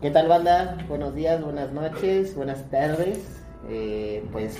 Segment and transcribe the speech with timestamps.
[0.00, 0.76] ¿Qué tal banda?
[0.88, 3.18] Buenos días, buenas noches, buenas tardes.
[3.68, 4.56] Eh, pues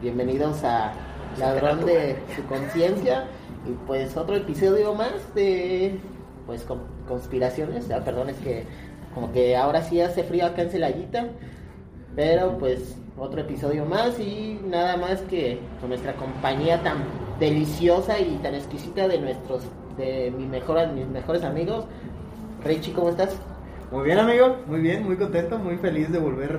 [0.00, 0.92] bienvenidos a
[1.38, 3.24] Ladrón de su conciencia
[3.68, 5.98] y pues otro episodio más de
[6.46, 7.90] pues con- conspiraciones.
[7.90, 8.64] Ah, perdón, es que
[9.14, 11.26] como que ahora sí hace frío acá en Celayita,
[12.16, 16.98] pero pues otro episodio más y nada más que con nuestra compañía tan
[17.38, 19.64] deliciosa y tan exquisita de nuestros
[19.98, 21.84] de mi mejor, mis mejores amigos.
[22.64, 23.36] Richie, ¿cómo estás?
[23.90, 26.58] Muy bien, amigo, muy bien, muy contento, muy feliz de volver,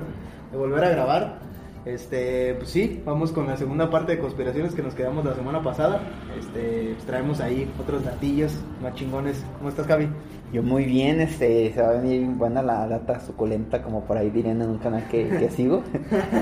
[0.51, 1.39] de volver a grabar.
[1.85, 5.61] Este, pues sí, vamos con la segunda parte de conspiraciones que nos quedamos la semana
[5.61, 6.01] pasada.
[6.39, 9.45] Este, pues traemos ahí otros datillos más chingones.
[9.59, 10.09] ¿Cómo estás, Javi?
[10.51, 14.31] Yo muy bien, este, se va a venir buena la data suculenta, como por ahí
[14.31, 15.83] dirían en un canal que, que sigo.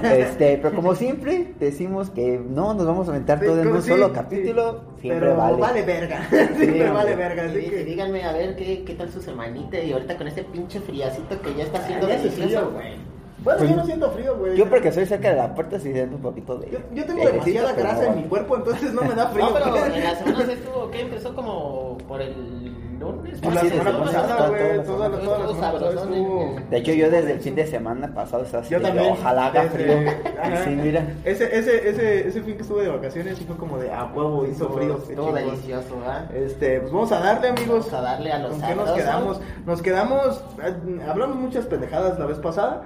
[0.03, 3.89] Este, pero como siempre, decimos que no nos vamos a aventar todo en un sí,
[3.89, 5.57] solo sí, capítulo, siempre Pero vale.
[5.57, 7.45] vale verga, siempre vale verga.
[7.45, 7.83] Y, Así dí- que...
[7.83, 11.53] díganme a ver qué, qué tal su semanita y ahorita con este pinche friacito que
[11.55, 12.47] ya está haciendo delicioso.
[12.47, 13.17] frío, güey.
[13.43, 14.57] Bueno, Pues yo no siento frío, güey.
[14.57, 16.71] Yo porque soy cerca de la puerta sí siento un poquito de...
[16.71, 19.45] Yo, yo tengo de demasiada grasa en mi cuerpo, entonces no me da frío.
[19.45, 19.95] No, pero güey.
[19.97, 21.01] en la semana se estuvo, ¿qué?
[21.01, 22.33] Empezó como por el
[22.99, 23.39] lunes.
[23.41, 26.61] Pues la semana pasada, güey, toda la semana.
[26.69, 29.11] De hecho, yo desde el fin de semana pasado estaba así Yo también.
[29.11, 30.11] Ojalá haga desde- frío.
[30.63, 31.07] Sí, mira.
[31.23, 34.69] Ese, ese, ese, ese fin que estuve de vacaciones fue como de a huevo, hizo
[34.69, 34.99] frío.
[35.07, 35.33] chingón.
[35.35, 36.35] delicioso, ¿verdad?
[36.35, 37.91] Este, pues vamos a darle, amigos.
[37.91, 39.41] Vamos a darle a los ¿Con qué nos quedamos?
[39.65, 42.83] Nos quedamos, eh, hablamos muchas pendejadas la vez pasada,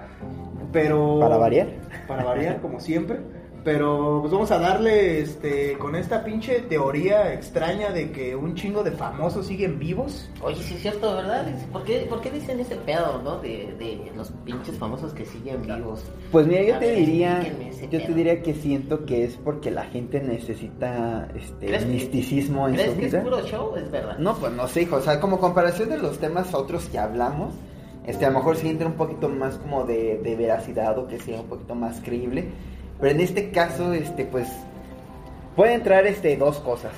[0.71, 1.19] pero...
[1.19, 1.67] Para variar.
[2.07, 3.19] Para variar, como siempre.
[3.63, 8.83] Pero pues vamos a darle este con esta pinche teoría extraña de que un chingo
[8.83, 10.27] de famosos siguen vivos.
[10.41, 11.45] Oye, sí es cierto, ¿verdad?
[11.71, 13.37] ¿Por qué, por qué dicen ese pedo, no?
[13.37, 16.03] De, de los pinches famosos que siguen vivos.
[16.31, 17.43] Pues mira, yo A te ver, diría,
[17.91, 22.67] yo te diría que siento que es porque la gente necesita este ¿Crees que- misticismo
[22.67, 23.75] en ¿Crees su que es puro show?
[23.75, 24.17] Es verdad.
[24.17, 24.95] No, pues no sé, hijo.
[24.95, 27.53] O sea, como comparación de los temas otros que hablamos,
[28.07, 31.19] este, a lo mejor sí entra un poquito más como de, de veracidad o que
[31.19, 32.45] sea un poquito más creíble.
[33.01, 34.47] Pero en este caso, este, pues,
[35.56, 36.94] puede entrar este, dos cosas.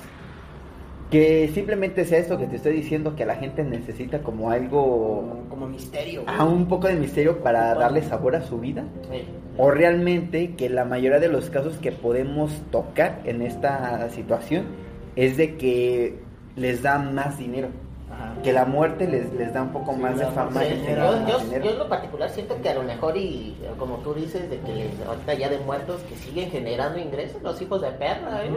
[1.10, 5.66] Que simplemente sea esto que te estoy diciendo, que la gente necesita como algo, Como,
[5.66, 6.22] misterio.
[6.24, 6.36] güey.
[6.36, 8.84] a un poco de misterio para darle sabor a su vida.
[9.10, 9.24] Sí.
[9.56, 14.64] O realmente que la mayoría de los casos que podemos tocar en esta situación
[15.14, 16.18] es de que
[16.56, 17.68] les da más dinero.
[18.12, 18.34] Ajá.
[18.42, 20.60] Que la muerte les, les da un poco Sí, más de fama.
[20.62, 21.64] Sí, genera yo, yo, dinero.
[21.64, 24.72] yo en lo particular siento que a lo mejor y como tú dices de que
[24.74, 28.50] les- ahorita ya de muertos que siguen generando ingresos los hijos de perra ¿eh?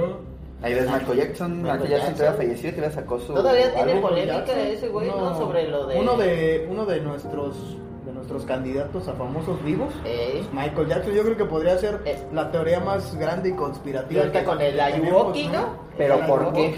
[0.62, 4.10] Ahí ves Michael Jackson, Michael Jackson todavía falleció y todavía sacó su Todavía tiene álbum.
[4.10, 5.18] polémica ese güey, ¿no?
[5.18, 9.94] uno- Sobre lo de- Uno de, uno de nuestros de nuestros candidatos a famosos vivos.
[10.06, 14.20] Eh, Michael Jackson, yo creo que podría ser Es- la teoría más grande y conspirativa.
[14.22, 15.68] Y ahorita con el que Ayuwoki, ¿no?
[15.98, 16.76] Pero ¿por qué?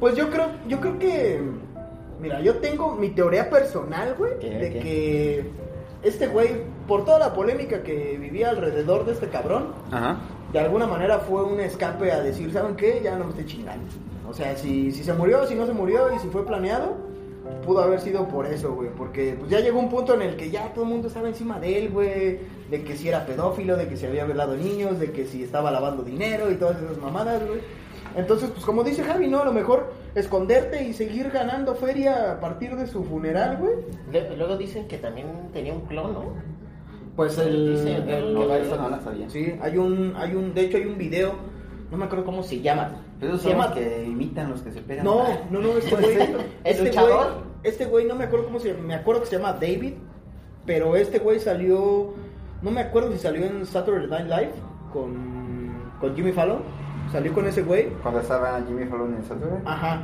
[0.00, 1.42] Pues yo creo, yo creo que,
[2.20, 4.80] mira, yo tengo mi teoría personal, güey, ¿Qué, de qué?
[4.80, 5.50] que
[6.02, 10.18] este güey, por toda la polémica que vivía alrededor de este cabrón, Ajá.
[10.52, 13.00] de alguna manera fue un escape a decir, ¿saben qué?
[13.02, 13.86] Ya no me estoy chingando.
[14.28, 16.96] O sea, si, si se murió, si no se murió y si fue planeado,
[17.64, 18.90] pudo haber sido por eso, güey.
[18.90, 21.58] Porque pues, ya llegó un punto en el que ya todo el mundo estaba encima
[21.58, 22.38] de él, güey.
[22.70, 25.70] De que si era pedófilo, de que si había violado niños, de que si estaba
[25.70, 27.60] lavando dinero y todas esas mamadas, güey.
[28.16, 29.40] Entonces, pues como dice Javi, ¿no?
[29.40, 33.74] A lo mejor esconderte y seguir ganando feria a partir de su funeral, güey.
[34.36, 36.32] luego dicen que también tenía un clon, ¿no?
[37.16, 37.76] Pues el...
[37.76, 39.28] Dicen, el- No, eso no la sabía.
[39.28, 41.32] Sí, hay un, hay un, de hecho hay un video,
[41.90, 42.92] no me acuerdo cómo se llama.
[43.20, 43.66] Esos se son llama...
[43.66, 45.04] los que imitan los que se pegan.
[45.04, 46.14] No, no, no, este güey,
[46.64, 47.12] ¿El este güey,
[47.64, 49.94] este güey, no me acuerdo cómo se llama, me acuerdo que se llama David,
[50.64, 52.14] pero este güey salió,
[52.62, 54.52] no me acuerdo si salió en Saturday Night Live
[54.92, 56.58] con, con Jimmy Fallon,
[57.12, 59.58] salió con ese güey, Cuando estaba Jimmy Fallon en Saturday.
[59.64, 60.02] ajá,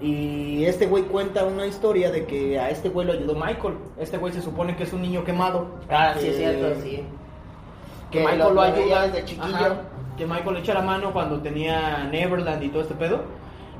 [0.00, 4.18] y este güey cuenta una historia de que a este güey lo ayudó Michael, este
[4.18, 5.66] güey se supone que es un niño quemado.
[5.88, 7.04] Ah, sí, es Eh, cierto, sí.
[8.10, 9.54] que Que Michael lo- lo, ayuda desde chiquillo.
[9.56, 9.76] Ajá,
[10.18, 13.20] que Michael le echa la mano cuando tenía Neverland y todo este pedo.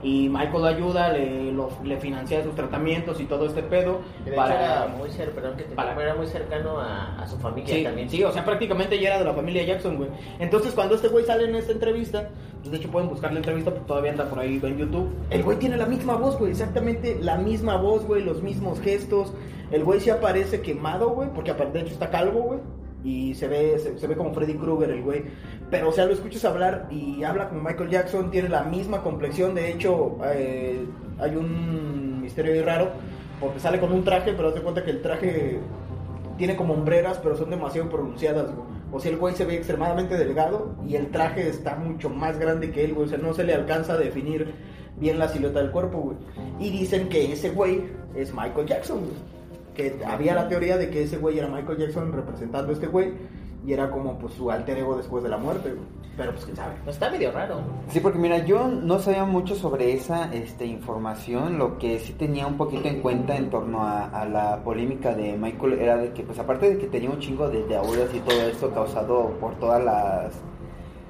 [0.03, 4.01] Y Michael lo ayuda, le, lo- le financia sus tratamientos y todo este pedo.
[4.25, 7.27] De hecho, para, era muy, cer perdón, que te para- era muy cercano a, a
[7.29, 8.11] su familia Sí, también.
[8.11, 10.11] sí, o sea, prácticamente ya era de la familia Jackson, güey.
[10.41, 12.31] Entonces, cuando este güey sale en esta entrevista,
[12.61, 15.09] pues de hecho pueden buscar la entrevista porque todavía anda por ahí en YouTube.
[15.31, 19.33] El güey tiene la misma voz, güey, exactamente la misma voz, güey, los mismos gestos.
[19.71, 22.59] El güey sí aparece quemado, güey, porque aparte de hecho está calvo, güey.
[23.05, 25.25] Y se ve, se, se ve como Freddy Krueger el güey.
[25.71, 29.55] Pero, o sea, lo escuchas hablar y habla como Michael Jackson, tiene la misma complexión.
[29.55, 30.85] De hecho, eh,
[31.19, 32.91] hay un misterio ahí raro,
[33.41, 35.59] porque sale con un traje, pero de cuenta que el traje
[36.37, 38.67] tiene como hombreras, pero son demasiado pronunciadas, güey.
[38.93, 42.71] O sea, el güey se ve extremadamente delgado y el traje está mucho más grande
[42.71, 43.07] que él, güey.
[43.07, 44.53] O sea, no se le alcanza a definir
[44.97, 46.17] bien la silueta del cuerpo, güey.
[46.61, 47.85] Y dicen que ese güey
[48.15, 49.32] es Michael Jackson, güey.
[49.75, 53.13] Que había la teoría de que ese güey era Michael Jackson representando a este güey
[53.67, 56.03] y era como pues su alter ego después de la muerte, güey.
[56.17, 56.75] Pero pues quién sabe.
[56.85, 57.63] Pues está medio raro.
[57.89, 61.59] Sí, porque mira, yo no sabía mucho sobre esa este, información.
[61.59, 65.39] Lo que sí tenía un poquito en cuenta en torno a, a la polémica de
[65.39, 68.43] Michael era de que, pues aparte de que tenía un chingo de deudas y todo
[68.43, 70.33] esto causado por todas las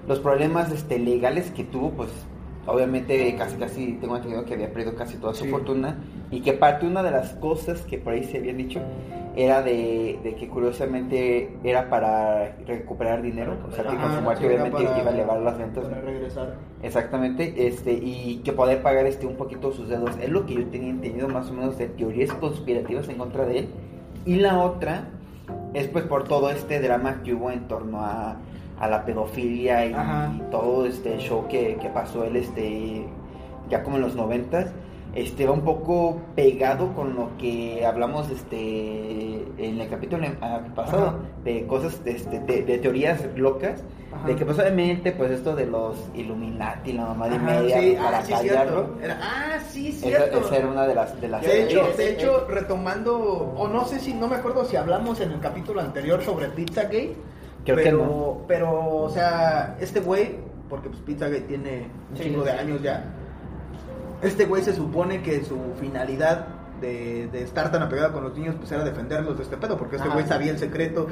[0.06, 2.11] los problemas este, legales que tuvo, pues
[2.67, 5.50] obviamente casi casi tengo entendido que había perdido casi toda su Sí.
[5.50, 5.97] fortuna
[6.31, 8.81] y que parte una de las cosas que por ahí se habían dicho
[9.35, 14.47] era de, de que curiosamente era para recuperar dinero, o sea que con su muerte
[14.47, 15.85] obviamente para- iba a elevar las ventas.
[15.87, 16.55] Para regresar.
[16.82, 20.11] Exactamente, este, y que poder pagar este un poquito sus dedos.
[20.20, 23.61] Es lo que yo tenía entendido más o menos de teorías conspirativas en contra de
[23.61, 23.69] él.
[24.26, 25.05] Y la otra
[25.73, 28.37] es pues por todo este drama que hubo en torno a,
[28.78, 29.94] a la pedofilia y,
[30.50, 33.06] todo este show que, que pasó él este
[33.69, 34.72] ya como en los noventas.
[35.14, 41.06] Este va un poco pegado con lo que hablamos este en el capítulo ah, pasado
[41.08, 41.16] Ajá.
[41.44, 44.26] de cosas este, de, de teorías locas Ajá.
[44.26, 47.96] de que pues obviamente pues esto de los Illuminati, la mamá de Ajá, media sí,
[48.02, 48.86] para ah, sí, callarlo.
[49.02, 50.40] Era- ah, sí, Esa, cierto.
[50.40, 53.19] esa era una de las de las De hecho, de hecho, retomando,
[53.56, 57.16] o no sé si, no me acuerdo si hablamos en el capítulo anterior sobre Pizzagate,
[57.64, 58.38] Creo que pero, no.
[58.49, 60.37] pero, o sea, este güey,
[60.69, 63.05] porque pues Pizzagate tiene un Sí, chingo de años ya,
[64.23, 66.47] este güey se supone que su finalidad
[66.81, 69.97] de, de estar tan apegado con los niños pues era defenderlos de este pedo, porque
[69.97, 71.06] este güey sabía el secreto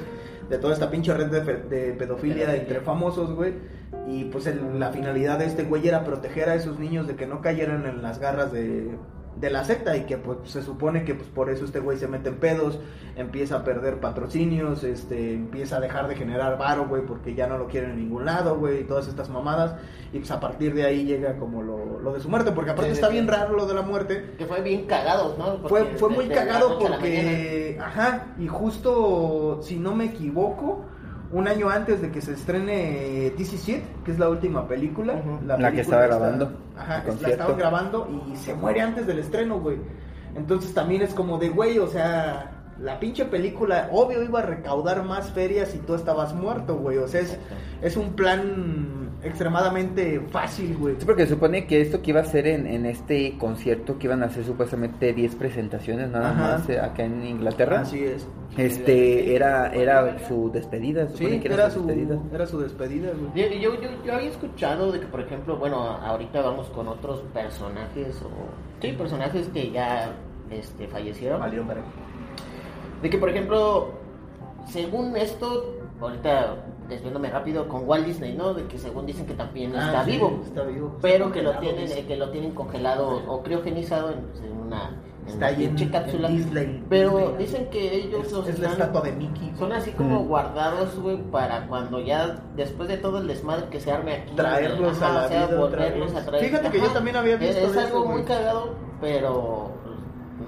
[0.49, 2.55] de toda esta pinche red de, pedofilia Pedofilia.
[2.56, 3.55] entre famosos, güey.
[4.08, 7.26] Y pues el- la finalidad de este güey era proteger a esos niños de que
[7.26, 8.96] no cayeran en las garras de,
[9.37, 12.09] de la secta y que pues se supone que pues por eso este güey se
[12.09, 12.79] mete en pedos,
[13.17, 17.56] empieza a perder patrocinios, este, empieza a dejar de generar varo, güey, porque ya no
[17.56, 19.77] lo quieren en ningún lado, güey, y todas estas mamadas.
[20.12, 22.91] Y pues a partir de ahí llega como lo, lo de su muerte, porque aparte
[22.91, 23.15] Sí, está sí.
[23.15, 24.35] bien raro lo de la muerte.
[24.37, 25.69] Que fue bien cagado, ¿no?
[25.69, 30.85] Fue, Porque fue muy de cagado porque, ajá, y justo, si no me equivoco,
[31.32, 35.15] un año antes de que se estrene DC Shit, que es la última película.
[35.47, 39.19] La que película estaba está- grabando, ajá, la estaban grabando y se muere antes del
[39.21, 39.79] estreno, güey.
[40.35, 45.05] Entonces también es como de, güey, o sea, la pinche película, obvio iba a recaudar
[45.05, 46.97] más ferias si tú estabas muerto, güey.
[46.99, 47.38] O sea, es,
[47.82, 50.94] es un plan extremadamente fácil, güey.
[50.99, 54.06] Sí, porque se supone que esto que iba a ser en, en este concierto, que
[54.06, 56.41] iban a hacer supuestamente 10 presentaciones nada Ajá.
[56.41, 58.27] más eh, acá en Inglaterra, Así es.
[58.56, 62.19] este era era su despedida, supone Sí, que era su su, despedida.
[62.32, 63.50] era su despedida, güey.
[63.61, 68.23] Yo, yo, yo, había escuchado de que, por ejemplo, bueno, ahorita vamos con otros personajes
[68.23, 68.31] o...
[68.81, 70.12] Sí, personajes que ya
[70.50, 71.41] este, fallecieron.
[71.41, 71.82] Valió, verga.
[73.02, 73.88] De que, por ejemplo,
[74.67, 76.56] según esto, ahorita
[76.88, 78.52] desviándome rápido, con Walt Disney, ¿no?
[78.52, 80.41] De que según dicen que también Ah, está sí, vivo.
[80.44, 80.97] Está vivo.
[81.00, 84.97] Pero Está que lo tienen, eh, que lo tienen congelado o criogenizado en, en una,
[85.26, 86.29] Está en- en cápsula.
[86.29, 87.37] Disney- pero Disney.
[87.38, 89.53] dicen que ellos Es, los es la estatua de Mickey.
[89.56, 90.26] son así como Mm.
[90.29, 94.35] guardados, güey, para cuando ya, después de todo el desmadre que se arme aquí.
[94.35, 96.23] Traerlos ajá, a la o sea, vida otra volverlos vez.
[96.23, 96.44] a traer.
[96.44, 99.70] Fíjate que yo también había Es- visto Es, de algo eso, muy cagado, pero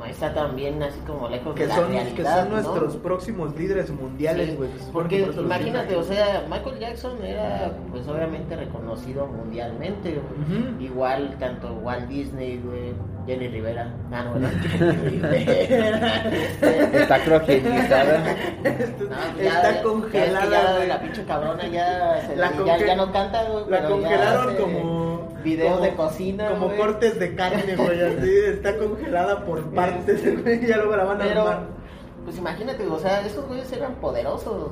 [0.06, 2.54] está tan bien así como lejos Que de la son, realidad, que son ¿no?
[2.56, 4.70] nuestros próximos líderes mundiales, güey.
[4.92, 10.20] Porque imagínate, o sea, Michael Jackson era pues obviamente reconocido mundialmente.
[10.80, 12.92] Igual tanto Walt Disney, güey,
[13.26, 14.24] Jenny Rivera, ah.
[16.92, 17.24] Está.
[17.24, 17.62] No, pues
[19.38, 20.88] Está congelada, ya es que ya güey.
[20.88, 23.64] la pinche cabrona ya, se- La ya, ya no canta, güey.
[23.68, 25.11] La ya congelaron como.
[25.42, 26.78] Videos como- de cocina, Como güey.
[26.78, 28.00] cortes de carne, güey.
[28.00, 30.66] Así está congelada por partes, güey.
[30.66, 31.66] Ya luego la van a Pero, armar.
[32.24, 34.70] pues imagínate, o sea, esos güeyes eran poderosos.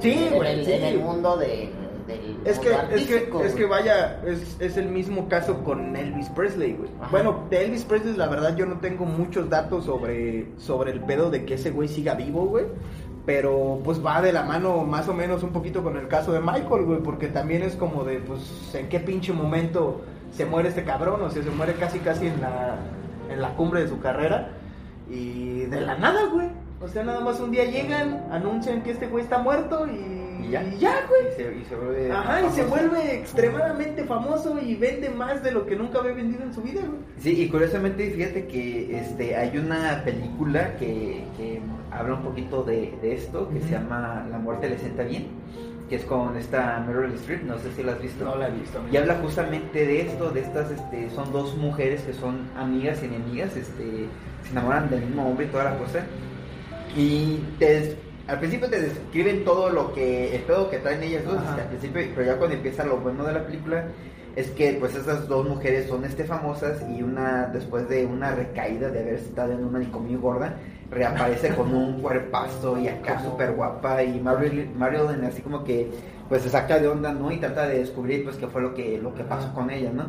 [0.00, 0.72] Sí, en, güey, el, sí.
[0.72, 1.70] en el mundo de,
[2.06, 6.30] del Es que, es que, es que vaya, es, es el mismo caso con Elvis
[6.30, 6.88] Presley, güey.
[7.00, 7.10] Ajá.
[7.10, 11.30] Bueno, de Elvis Presley, la verdad, yo no tengo muchos datos sobre, sobre el pedo
[11.30, 12.64] de que ese güey siga vivo, güey.
[13.26, 16.40] Pero pues va de la mano más o menos un poquito con el caso de
[16.40, 17.00] Michael, güey.
[17.00, 21.22] Porque también es como de, pues, en qué pinche momento se muere este cabrón.
[21.22, 22.76] O sea, se muere casi, casi en la,
[23.30, 24.50] en la cumbre de su carrera.
[25.08, 26.48] Y de la nada, güey.
[26.84, 30.50] O sea, nada más un día llegan, anuncian que este güey está muerto y, Y
[30.50, 30.62] ya.
[30.62, 31.28] y ya, güey.
[31.32, 35.52] Y se, y se vuelve Ajá, y se vuelve extremadamente famoso y vende más de
[35.52, 37.00] lo que nunca había vendido en su vida, güey.
[37.18, 42.92] Sí, y curiosamente fíjate que este hay una película que, que habla un poquito de,
[43.00, 45.28] de esto, que se llama La muerte le sienta bien,
[45.88, 48.36] que es con esta Meryl Streep, no sé si la has visto.
[48.36, 48.78] la he visto.
[48.92, 53.06] Y habla justamente de esto, de estas, este, son dos mujeres que son amigas y
[53.06, 54.06] enemigas, este,
[54.44, 56.04] se enamoran del mismo hombre y toda la cosa.
[56.96, 57.96] Y te des-
[58.26, 62.02] al principio te describen todo lo que, el pedo que traen ellas dos, al principio,
[62.14, 63.84] pero ya cuando empieza lo bueno de la película,
[64.34, 68.90] es que pues esas dos mujeres son este famosas y una después de una recaída
[68.90, 70.56] de haber estado en un manicomio gorda
[70.90, 75.90] reaparece con un cuerpazo y acá súper guapa y Marilyn, Marilyn así como que
[76.28, 77.30] pues se saca de onda, ¿no?
[77.30, 80.06] Y trata de descubrir pues qué fue lo que, lo que pasó con ella, ¿no?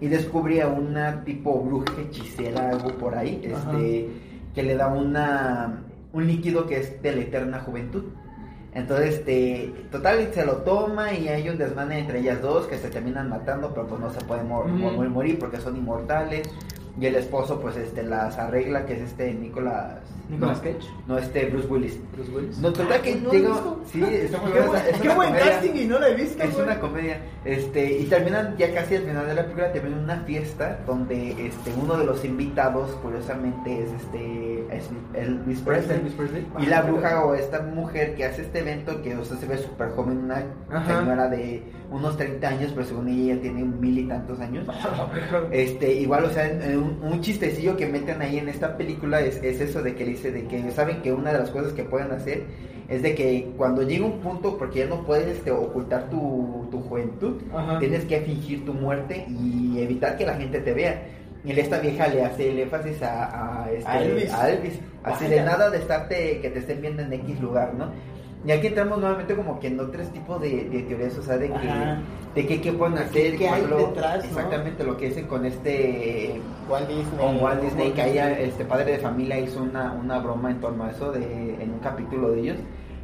[0.00, 4.08] Y descubre a una tipo bruja hechicera, algo por ahí, este,
[4.54, 5.82] que le da una,
[6.16, 8.04] un líquido que es de la eterna juventud.
[8.74, 12.88] Entonces, este, total, se lo toma y hay un desmane entre ellas dos que se
[12.90, 14.76] terminan matando, pero pues no se pueden mor- Ujú.
[14.76, 16.48] mor- morir porque son inmortales.
[16.98, 19.98] Y el esposo, pues, este, las arregla, que es este Nicolas...
[20.28, 20.88] Nicolas no, Cage.
[21.06, 21.98] No, este, Bruce Willis.
[22.12, 22.58] Bruce Willis.
[22.58, 23.48] No, total que ¿No lo he llega...
[23.50, 23.80] visto?
[23.92, 25.50] Sí, está muy Qué buena, buen, es qué una buen comedia.
[25.52, 26.64] casting y no la he visto, Es güey.
[26.64, 27.20] una comedia.
[27.44, 31.72] Este, y terminan ya casi al final de la película, terminan una fiesta donde este,
[31.80, 35.98] uno de los invitados, curiosamente, es este es Elvis Presley.
[35.98, 36.46] Elvis Presley.
[36.58, 39.90] Y la bruja o esta mujer que hace este evento, que usted se ve súper
[39.90, 40.98] joven, una Ajá.
[41.00, 44.66] señora de unos 30 años, pero según ella ya tiene mil y tantos años.
[45.52, 49.60] Este, igual, o sea, un, un chistecillo que meten ahí en esta película es, es
[49.60, 52.44] eso de que dice de que saben que una de las cosas que pueden hacer
[52.88, 56.80] es de que cuando llega un punto, porque ya no puedes este, ocultar tu, tu
[56.82, 57.78] juventud, Ajá.
[57.78, 61.02] tienes que fingir tu muerte y evitar que la gente te vea.
[61.44, 64.32] Y esta vieja le hace el énfasis a, a, este, A Elvis.
[64.34, 64.80] a Elvis.
[65.04, 65.36] Así Vaya.
[65.36, 67.90] de nada de estarte, que te estén viendo en X lugar, ¿no?
[68.46, 71.48] Y aquí entramos nuevamente como que en otros tipos de, de teorías, o sea, de
[71.48, 71.98] que, Ajá.
[72.34, 73.36] de que qué pueden hacer.
[73.36, 73.92] ¿Qué hay no?
[74.24, 77.18] Exactamente lo que dicen con este Walt Disney.
[77.18, 80.84] con Walt Disney, que ella, este padre de familia hizo una, una broma en torno
[80.84, 82.56] a eso de, en un capítulo de ellos.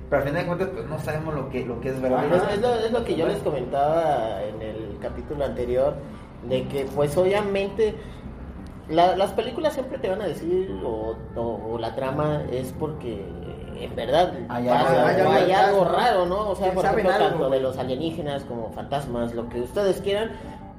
[0.08, 2.24] Pero al final de cuentas, pues no sabemos lo que, lo que es verdad.
[2.32, 5.94] Es, es lo, es lo que yo les comentaba en el capítulo anterior,
[6.48, 7.94] de que pues obviamente
[8.88, 13.24] la- las películas siempre te van a decir, o, o- o la trama es porque
[13.78, 16.50] en verdad Hay pasa- hay hay, algo raro, ¿no?
[16.50, 20.30] O sea, por ejemplo, algo, tanto de los alienígenas como fantasmas, lo que ustedes quieran,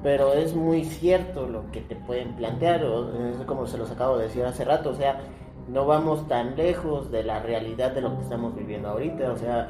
[0.01, 4.17] pero es muy cierto lo que te pueden plantear, o, es como se los acabo
[4.17, 5.19] de decir hace rato, o sea,
[5.67, 9.69] no vamos tan lejos de la realidad de lo que estamos viviendo ahorita, o sea,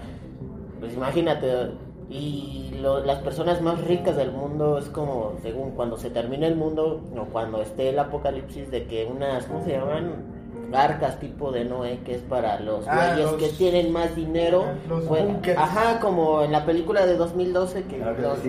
[0.80, 1.72] pues imagínate,
[2.10, 6.56] y lo- las personas más ricas del mundo es como, según cuando se termine el
[6.56, 10.33] mundo o cuando esté el apocalipsis, de que unas, ¿cómo se llaman?
[10.76, 14.66] Arcas tipo de Noé, que es para los Ah, güeyes los- que tienen más dinero.
[14.90, 15.58] Los búnkers.
[15.58, 18.46] ajá, como en la película de 2012, que los, los-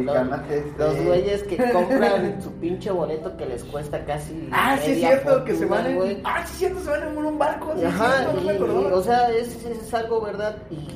[0.79, 4.49] los güeyes que compran su pinche boleto que les cuesta casi.
[4.53, 5.97] Ah, sí, es cierto, que se van en.
[5.97, 6.21] güey.
[6.25, 7.73] Ah, sí, cierto, se van en un barco.
[7.77, 8.59] sí, Ajá, y, y,
[8.93, 10.89] o sea, es, es algo verdad y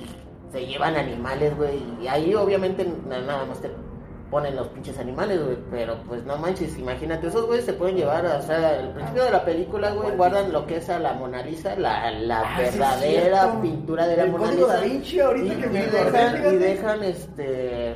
[0.52, 3.70] se llevan animales, güey, y ahí obviamente na- nada más te
[4.30, 8.26] ponen los pinches animales, güey, pero pues no manches, imagínate, esos güeyes se pueden llevar,
[8.26, 11.42] o sea, al principio de la película, güey, guardan lo que es a la Mona
[11.42, 14.66] Lisa, la, la Ah, verdadera pintura de la El Mona Lisa.
[14.66, 17.94] Da Vinci, ahorita y, que me y dejan, y dejan, este,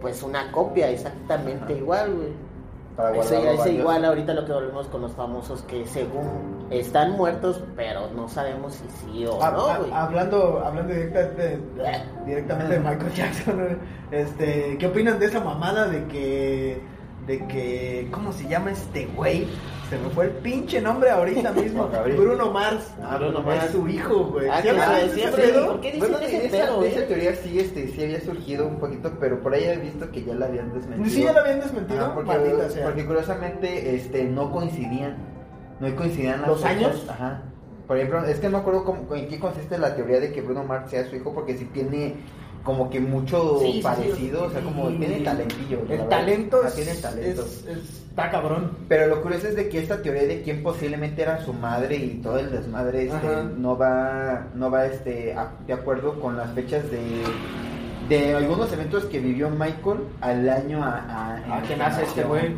[0.00, 2.51] pues una copia exactamente igual, güey.
[2.96, 3.80] Para Es, guardarlo es valioso.
[3.80, 8.74] igual ahorita lo que volvemos con los famosos que según están muertos, pero no sabemos
[8.74, 9.90] si sí o Ha- no, ha- güey.
[9.92, 11.58] hablando hablando directamente,
[12.26, 13.78] directamente de Michael Jackson,
[14.10, 16.82] este, ¿qué opinan de esa mamada de que,
[17.26, 19.46] de que, ¿cómo se llama este güey?
[19.92, 21.86] Se me fue el pinche nombre ahorita mismo.
[22.16, 22.94] Bruno Mars.
[23.02, 23.70] Ah, Bruno Es Mars.
[23.72, 24.48] su hijo, güey.
[24.48, 25.52] Ah, ¿Sí que hablas sí, de ese siempre-?
[25.66, 26.88] ¿por qué dicen Bueno, ese esa, pedo, eh?
[26.88, 30.24] esa teoría sí, este, sí había surgido un poquito, pero por ahí he visto que
[30.24, 31.10] ya la habían desmentido.
[31.14, 32.00] ¿Sí ya la habían desmentido?
[32.06, 32.84] Ajá, porque, Maldita sea.
[32.86, 35.18] porque curiosamente este, no coincidían.
[35.78, 36.74] No coincidían las ¿Los fechas.
[36.76, 37.06] años?
[37.10, 37.42] Ajá.
[37.86, 40.40] Por ejemplo, es que no me acuerdo cómo, en qué consiste la teoría de que
[40.40, 42.14] Bruno Mars sea su hijo, porque sí tiene
[42.62, 45.80] como que mucho Sí, sí, sí, parecido, o sea, como tiene talentillo.
[45.90, 47.42] El talento Ah, es, tiene talento.
[47.42, 48.72] es- es- está cabrón.
[48.88, 52.08] Pero lo curioso es de que esta teoría de quién posiblemente era su madre y
[52.22, 53.28] todo el desmadre este,
[53.58, 57.00] no va no va este a- de acuerdo con las fechas de
[58.08, 62.54] de algunos eventos que vivió Michael al año a, a, que nace este güey.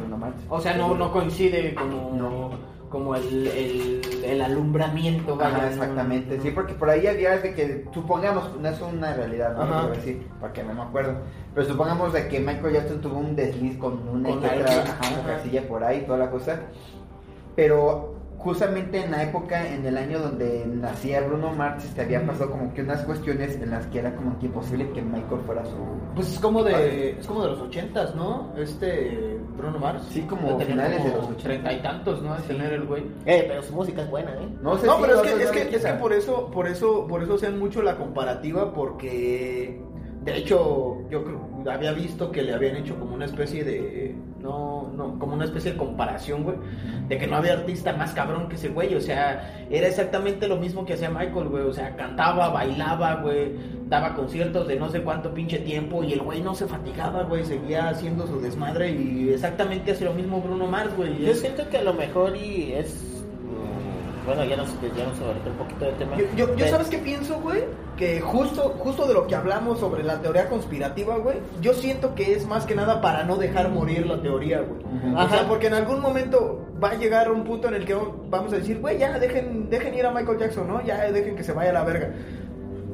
[0.49, 2.74] O sea, no, no coincide como, No.
[2.95, 5.57] Como el, el, el alumbramiento, vaya.
[5.57, 9.89] Ajá, exactamente, sí, porque por ahí había de que, supongamos, no es una realidad, no
[9.89, 11.15] decir, porque no me acuerdo,
[11.53, 15.21] pero supongamos de que Michael Jackson tuvo un desliz con una Con que otra, ajá,
[15.21, 16.61] una casilla por ahí, toda la cosa,
[17.57, 18.14] pero
[18.45, 22.73] justamente en la época, en el año donde nacía Bruno Mars, este, había pasado como
[22.75, 25.77] que unas cuestiones en las que era como que imposible que Michael fuera su...
[26.15, 26.77] Pues es como Padre.
[26.77, 28.53] de es como de los ochentas, ¿no?
[28.57, 30.05] Este Bruno Mars.
[30.11, 31.43] Sí, como finales de los 80.
[31.43, 32.35] Treinta y tantos, ¿no?
[32.35, 32.49] De Sí.
[32.49, 33.03] tener el güey.
[33.25, 34.49] Eh, pero su música es buena, ¿eh?
[34.63, 36.69] No sé No, si pero es que, es no que, es que por eso, por
[36.69, 39.81] eso, por eso hacen mucho la comparativa, porque
[40.23, 44.93] de hecho, yo creo, había visto que le habían hecho como una especie de No,
[44.95, 46.59] no, como una especie de comparación, güey.
[47.09, 48.95] De que no había artista más cabrón que ese güey.
[48.95, 51.63] O sea, era exactamente lo mismo que hacía Michael, güey.
[51.65, 53.53] O sea, cantaba, bailaba, güey.
[53.89, 56.05] Daba conciertos de no sé cuánto pinche tiempo.
[56.05, 57.43] Y el güey no se fatigaba, güey.
[57.47, 58.91] Seguía haciendo su desmadre.
[58.91, 61.25] Y exactamente hace lo mismo Bruno Mars, güey.
[61.25, 63.14] Yo siento que a lo mejor y es.
[64.27, 66.17] Bueno, ya nos desviamos ahorita un poquito del tema.
[66.17, 67.65] Yo, yo, yo Pero- ¿sabes qué pienso, güey?
[67.97, 72.33] Que justo, justo de lo que hablamos sobre la teoría conspirativa, güey, yo siento que
[72.33, 74.81] es más que nada para no dejar morir la teoría, güey.
[74.83, 75.15] Ujú.
[75.17, 75.49] O sea, Ajá.
[75.49, 77.95] porque en algún momento va a llegar un punto en el que
[78.31, 80.83] vamos a decir, güey, ya dejen, dejen ir a Michael Jackson, ¿no?
[80.85, 82.11] Ya dejen que se vaya a la verga.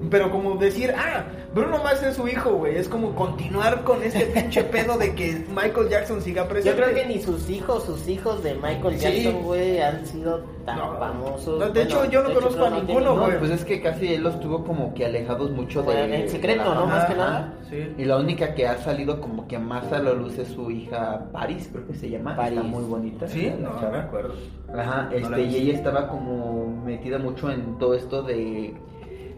[0.08, 2.76] Pero como decir, ah, Bruno Mars es su hijo, güey.
[2.76, 6.82] Es como continuar con este pinche pedo de que Michael Jackson siga Yo presente.
[6.82, 9.00] creo que ni sus hijos, sus hijos de Michael Sí.
[9.24, 10.96] Jackson, güey, han sido tan No.
[10.98, 11.58] famosos.
[11.58, 13.38] No, de hecho, yo no conozco a ninguno, No, güey.
[13.38, 16.22] pues es que casi él los tuvo como que alejados mucho de...
[16.22, 16.86] En secreto, de ¿no?
[16.86, 17.54] Más que Ajá, nada.
[17.68, 17.94] Sí.
[17.98, 21.26] Y la única que ha salido como que más a la luz es su hija
[21.32, 22.36] Paris, creo que se llama.
[22.36, 22.58] Paris.
[22.58, 23.28] Está muy bonita.
[23.28, 23.90] Sí, no, chava.
[23.90, 24.34] me acuerdo.
[24.76, 28.74] Ajá, No este, y ella estaba como metida mucho en todo esto de,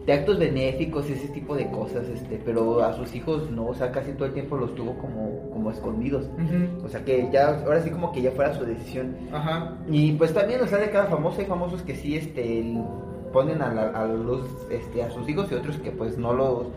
[0.05, 3.73] de actos benéficos y ese tipo de cosas, este, pero a sus hijos no, o
[3.73, 6.25] sea, casi todo el tiempo los tuvo como, como escondidos.
[6.83, 9.15] O sea que ya, ahora sí como que ya fuera su decisión.
[9.31, 9.77] Ajá.
[9.89, 12.75] Y pues también, o sea, de cada famoso hay famosos que sí, este,
[13.31, 16.67] ponen a la, a luz, este, a sus hijos y otros que pues no los,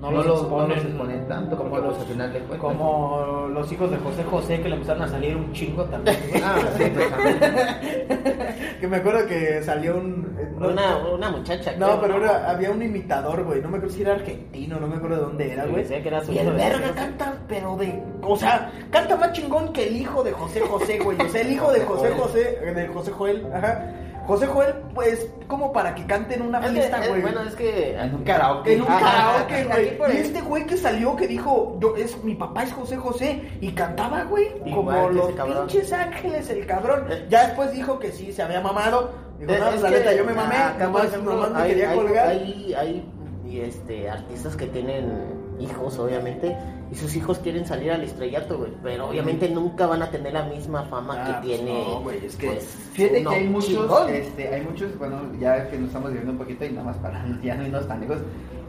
[0.00, 2.58] No no los no exponen, los exponen tanto, como pues, los- al final de cuentas.
[2.60, 6.16] Como los hijos de José José que le empezaron a salir un chingo también.
[6.42, 7.38] Ah, sí, pues, también.
[8.80, 10.36] que me acuerdo que salió un.
[10.38, 11.72] eh, no- Una, una muchacha.
[11.76, 13.60] No, creo, pero era- había un imitador, güey.
[13.60, 15.86] No me acuerdo si era argentino, no me acuerdo de dónde era, güey.
[15.86, 18.02] que era su y el verga canta, pero de.
[18.22, 21.20] O sea, canta más chingón que el hijo de José José, güey.
[21.20, 23.86] O sea, el hijo de José José, de José Joel, ajá.
[24.26, 27.20] José Joel, pues, como para que cante en una Es fiesta, es- güey.
[27.22, 27.96] bueno, es que.
[27.98, 28.72] En un karaoke.
[28.74, 29.64] En un karaoke,
[29.96, 30.14] güey.
[30.14, 33.72] Y este güey que salió que dijo, yo es mi papá es José José y
[33.72, 37.06] cantaba, güey, como los pinches ángeles, el cabrón.
[37.10, 37.26] Eh.
[37.28, 39.10] Ya después dijo que sí se había mamado.
[39.38, 41.10] Dijo, no, la que, neta, yo me mamé, nomás,
[41.52, 42.28] me hay- quería hay- colgar.
[42.28, 43.12] Hay, hay,
[43.48, 46.56] y, este, artistas que tienen hijos, obviamente,
[46.90, 48.72] y sus hijos quieren salir al estrellato, güey.
[48.82, 51.84] Pero obviamente nunca van a tener la misma fama Ah, que pues tiene.
[51.84, 55.76] no, güey, es que- pues, Fíjate que hay muchos, este, hay muchos, bueno, ya que
[55.78, 58.18] nos estamos viendo un poquito y nada más para ya no irnos tan lejos,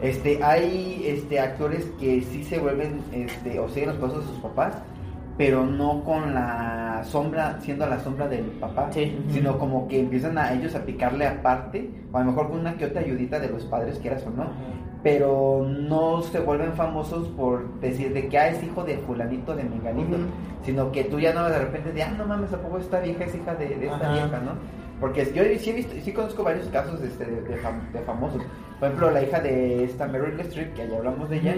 [0.00, 4.38] este, hay, este, actores que sí se vuelven, este, o siguen los pasos de sus
[4.40, 4.74] papás,
[5.38, 9.16] pero no con la sombra, siendo la sombra del papá, Sí.
[9.30, 12.76] sino como que empiezan a ellos a picarle aparte, o a lo mejor con una
[12.76, 14.44] que otra ayudita de los padres, quieras o no,
[15.02, 19.64] pero no se vuelven famosos por decir de que ah, es hijo de fulanito de
[19.64, 20.16] menganito,
[20.64, 23.24] sino que tú ya no de repente de ah no mames, ¿a poco esta vieja
[23.24, 24.12] es hija de, de esta Ajá.
[24.12, 24.52] vieja, no?
[25.00, 28.40] Porque yo sí he visto, sí conozco varios casos este, de, de fam- de famosos.
[28.78, 31.56] Por ejemplo, la hija de esta Meryl Streep, que ya hablamos de ella,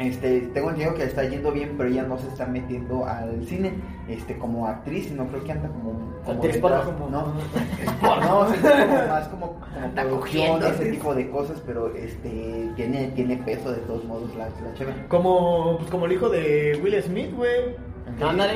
[0.00, 3.74] este, tengo entendido que está yendo bien, pero ella no se está metiendo al cine,
[4.08, 5.92] este, como actriz, sino creo que anda como,
[6.24, 7.10] como Actriz detrás, porno.
[7.10, 10.90] no, no, sí, como más como, como producción, cogiendo, ese sí.
[10.92, 14.92] tipo de cosas, pero este, tiene, tiene peso de todos modos la, la chava.
[15.08, 17.76] Como, pues, como el hijo de Will Smith, güey.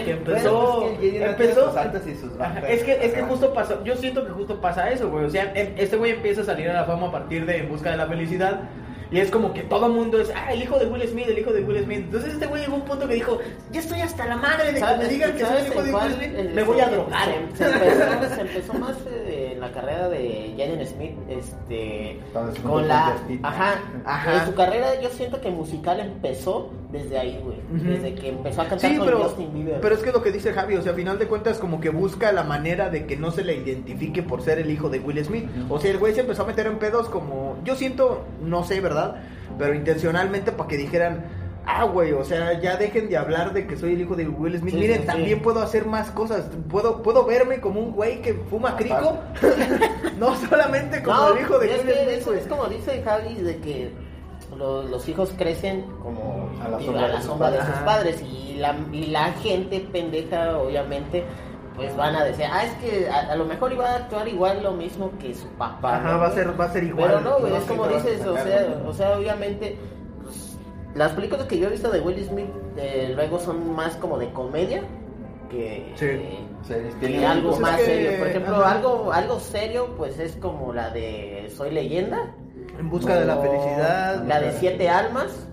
[0.05, 0.81] Que empezó.
[0.81, 1.69] Bueno, pues, empezó.
[1.69, 2.65] sus altas y sus Ajá, bajas.
[2.69, 5.25] Es que, es que justo pasa, yo siento que justo pasa eso, güey.
[5.27, 7.91] O sea, este güey empieza a salir a la fama a partir de En Busca
[7.91, 8.63] de la Felicidad.
[9.11, 11.39] Y es como que todo el mundo es, ah, el hijo de Will Smith, el
[11.39, 11.99] hijo de Will Smith.
[11.99, 13.39] Entonces este güey llegó a un punto que dijo,
[13.71, 15.95] ya estoy hasta la madre de que ¿Sabes- me digan que soy el hijo de?
[15.95, 16.35] Will Smith.
[16.37, 17.29] El- Me voy a se- drogar.
[17.55, 22.19] Se, se empezó, se empezó más eh, en la carrera de Jaden Smith, este,
[22.67, 24.39] con la, ajá, Ajá.
[24.41, 28.69] En su carrera yo siento que musical empezó desde ahí, güey, desde que empezó a
[28.69, 29.81] cantar Sí, con pero, Justin Bieber.
[29.81, 31.91] pero es que lo que dice Javi, o sea, a final de cuentas como que
[31.91, 35.23] busca la manera de que no se le identifique por ser el hijo de Will
[35.25, 35.49] Smith.
[35.69, 38.81] O sea, el güey se empezó a meter en pedos como, yo siento, no sé,
[38.81, 39.17] ¿verdad?
[39.59, 41.25] Pero intencionalmente para que dijeran,
[41.67, 44.57] ah, güey, o sea, ya dejen de hablar de que soy el hijo de Will
[44.59, 44.75] Smith.
[44.75, 46.49] Sí, Miren, sí, también puedo hacer más cosas.
[46.69, 49.19] Puedo, puedo verme como un güey que fuma crico.
[50.19, 53.57] no solamente como no, el hijo de Will Smith, eso es como dice Javi de
[53.59, 53.93] que
[54.57, 58.23] lo- los hijos crecen como A la sombra de sus sombra de sus padres.
[58.23, 61.25] y la, y la gente pendeja obviamente
[61.77, 64.63] pues van a decir ah es que a, a lo mejor iba a actuar igual
[64.63, 66.19] lo mismo que su papá Ajá, ¿no?
[66.21, 67.09] va a ser, va a ser igual.
[67.09, 69.77] pero no güey es como dices o sea o sea obviamente
[70.23, 70.57] pues,
[70.95, 74.31] las películas que yo he visto de Will Smith eh, luego son más como de
[74.33, 74.83] comedia
[75.51, 76.39] que Sí.
[77.01, 78.71] Que tiene- algo pues es más que- serio por ejemplo ajá.
[78.71, 82.33] algo algo serio pues es como la de Soy leyenda
[82.79, 84.25] En busca de la felicidad.
[84.27, 85.47] La de siete almas.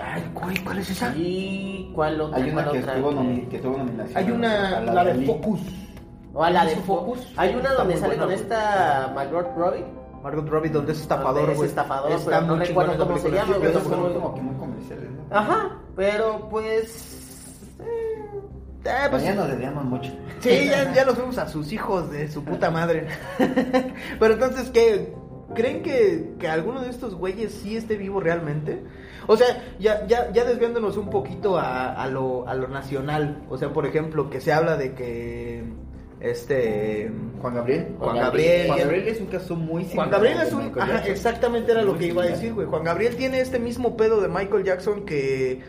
[0.00, 1.12] Ay, güey, ¿cuál es esa?
[1.16, 2.36] ¿Y cuál otra?
[2.38, 2.94] Hay una ¿Cuál que otra?
[2.94, 4.16] estuvo, nomi- que tuvo nominación.
[4.16, 5.26] Hay una, la de.
[5.26, 5.60] Focus.
[6.34, 7.18] O a la de ¿Hizo Focus.
[7.18, 7.32] Focus?
[7.38, 9.84] Hay una donde sale buena, con esta Margot Robbie.
[10.22, 13.42] Margot Robbie, donde es estafador, Donde es estafador, Está pero no recuerdo cómo se llama,
[13.44, 15.36] Sí, güey, pero Esos es son muy- como que muy comerciales, ¿no?
[15.36, 17.74] Ajá, pero pues.
[17.80, 18.24] eh,
[18.88, 20.12] Ah, pues, ya nos dedicamos mucho.
[20.40, 23.08] Sí, ya, ya los vemos a sus hijos de su puta madre.
[24.20, 25.12] Pero entonces, ¿qué?
[25.58, 28.80] ¿Creen que, que alguno de estos güeyes sí esté vivo realmente?
[29.26, 33.42] O sea, ya, ya, ya desviándonos un poquito a, a, lo, a lo nacional.
[33.50, 35.64] O sea, por ejemplo, que se habla de que
[36.20, 37.96] este Juan Gabriel.
[37.98, 38.66] Juan Gabriel.
[38.68, 42.06] Juan Gabriel es un caso muy Juan Gabriel es un ajá, exactamente era lo que
[42.06, 42.68] iba a decir, güey.
[42.68, 45.60] Juan Gabriel tiene este mismo pedo de Michael Jackson que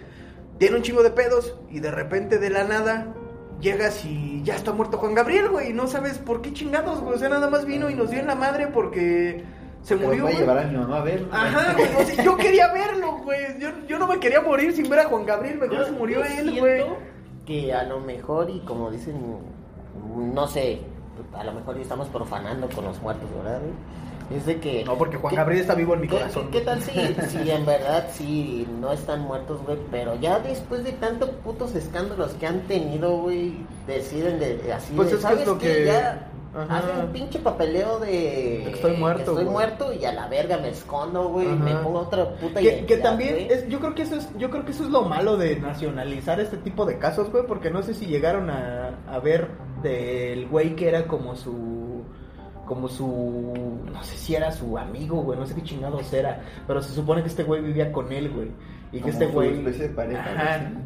[0.60, 3.16] tiene un chingo de pedos y de repente de la nada
[3.60, 7.16] llegas y ya está muerto Juan Gabriel, güey, y no sabes por qué chingados, güey.
[7.16, 9.44] O sea, nada más vino y nos dio en la madre porque
[9.84, 10.24] se Porque murió.
[10.26, 11.26] voy a llevar a mi mamá a ver.
[11.32, 11.88] Ajá, güey.
[11.96, 13.60] O sea, yo quería verlo, güey.
[13.60, 15.58] Yo, yo no me quería morir sin ver a Juan Gabriel.
[15.58, 16.84] Mejor se murió yo él, güey.
[17.46, 19.16] Que a lo mejor, y como dicen,
[20.34, 20.82] no sé,
[21.34, 23.60] a lo mejor ya estamos profanando con los muertos, ¿verdad?
[23.62, 23.74] güey?
[24.38, 24.84] Es de que.
[24.86, 26.50] No, porque Juan ¿qué- Gabriel está vivo en mi ¿Qué, corazón.
[26.52, 26.92] qué- tal si,
[27.30, 29.80] si en verdad sí no están muertos, güey?
[29.90, 34.94] Pero ya después de tantos putos escándalos que han tenido, güey, deciden de, de así.
[34.96, 36.78] Pues de, es que es ¿sabes lo que- Ya Ajá.
[36.80, 38.72] hacen un pinche papeleo de.
[38.72, 39.48] Estoy muerto, estoy güey.
[39.48, 41.48] muerto y a la verga me escondo, güey.
[41.48, 41.56] Ajá.
[41.56, 43.48] Me pongo otra puta Que, que también güey.
[43.52, 46.40] es, yo creo que eso es, yo creo que eso es lo malo de nacionalizar
[46.40, 49.50] este tipo de casos, güey, porque no sé si llegaron a, a ver
[49.84, 52.04] del güey que era como su,
[52.66, 53.54] como su,
[53.92, 57.22] no sé si era su amigo, güey, no sé qué chingados era, pero se supone
[57.22, 58.52] que este güey vivía con él, güey,
[58.92, 59.64] y que este güey,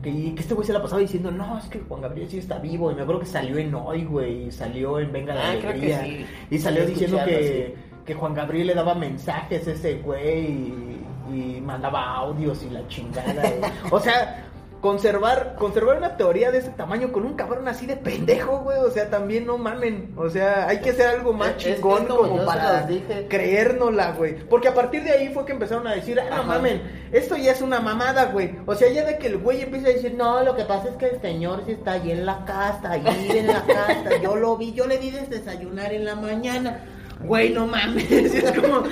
[0.02, 2.38] que, y que este güey se la pasaba diciendo, no, es que Juan Gabriel sí
[2.38, 5.52] está vivo, y me acuerdo que salió en Hoy, güey, y salió en Venga la
[5.52, 6.26] Ah, creo que Alegría, sí.
[6.50, 11.62] y salió diciendo que, que Juan Gabriel le daba mensajes a ese güey y, y
[11.62, 13.44] mandaba audios y la chingada.
[13.90, 14.43] O sea,
[14.84, 18.78] conservar conservar una teoría de ese tamaño con un cabrón así de pendejo, güey.
[18.80, 20.14] O sea, también no mamen.
[20.18, 23.28] O sea, hay que hacer algo más Es- es chingón como como para dije.
[23.30, 24.36] creérnosla, güey.
[24.50, 26.44] Porque a partir de ahí fue que empezaron a decir, ah, no Ajá.
[26.44, 26.82] mamen,
[27.14, 28.58] esto ya es una mamada, güey.
[28.66, 30.96] O sea, ya de que el güey empieza a decir, no, lo que pasa es
[30.98, 34.18] que el señor sí está ahí en la casa, ahí en la casa.
[34.22, 36.82] Yo lo vi, yo le di de desayunar en la mañana.
[37.24, 38.84] Güey, no mames, es como,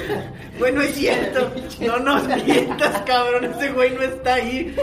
[0.58, 4.76] güey, no es cierto, no nos mientas, cabrón, ese güey no está ahí.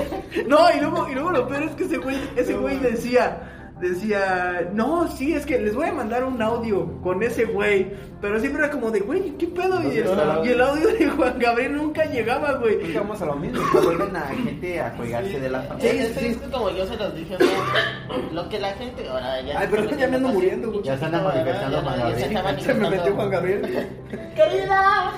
[0.46, 4.68] No, y luego, y luego lo peor es que ese güey, ese güey decía, decía,
[4.72, 8.62] no, sí, es que les voy a mandar un audio con ese güey, pero siempre
[8.64, 9.80] era como de, güey, ¿qué pedo?
[9.82, 10.06] Y el,
[10.44, 12.78] y el audio de Juan Gabriel nunca llegaba, güey.
[12.80, 15.92] Pues vamos a lo mismo, que vuelven a gente a colgarse de la Sí, familia.
[16.02, 18.32] es, es que como yo se los dije, ¿no?
[18.32, 19.60] lo que la gente ahora ya.
[19.60, 20.82] Ay, pero ya me ando muriendo, güey.
[20.84, 22.60] Ya se anda manifestando Juan Ya se está Gabriel.
[22.64, 23.88] Se me metió Juan Gabriel.
[24.34, 25.12] ¡Querida!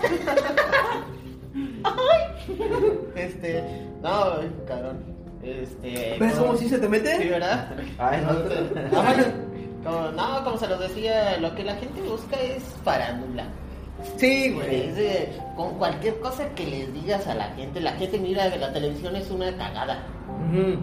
[1.84, 2.56] ¡Ay!
[3.16, 3.62] Este.
[4.02, 5.19] No, cabrón.
[5.42, 6.16] Este.
[6.18, 7.16] ¿Ves como- cómo sí se te mete?
[7.18, 7.68] Sí, ¿verdad?
[7.98, 8.98] Ay, no.
[8.98, 9.14] Ajá,
[9.85, 13.44] como- no, como se los decía, lo que la gente busca es farándula.
[14.16, 14.88] Sí, güey.
[14.88, 18.59] Es de- con cualquier cosa que les digas a la gente, la gente mira que
[18.59, 19.98] la televisión es una cagada.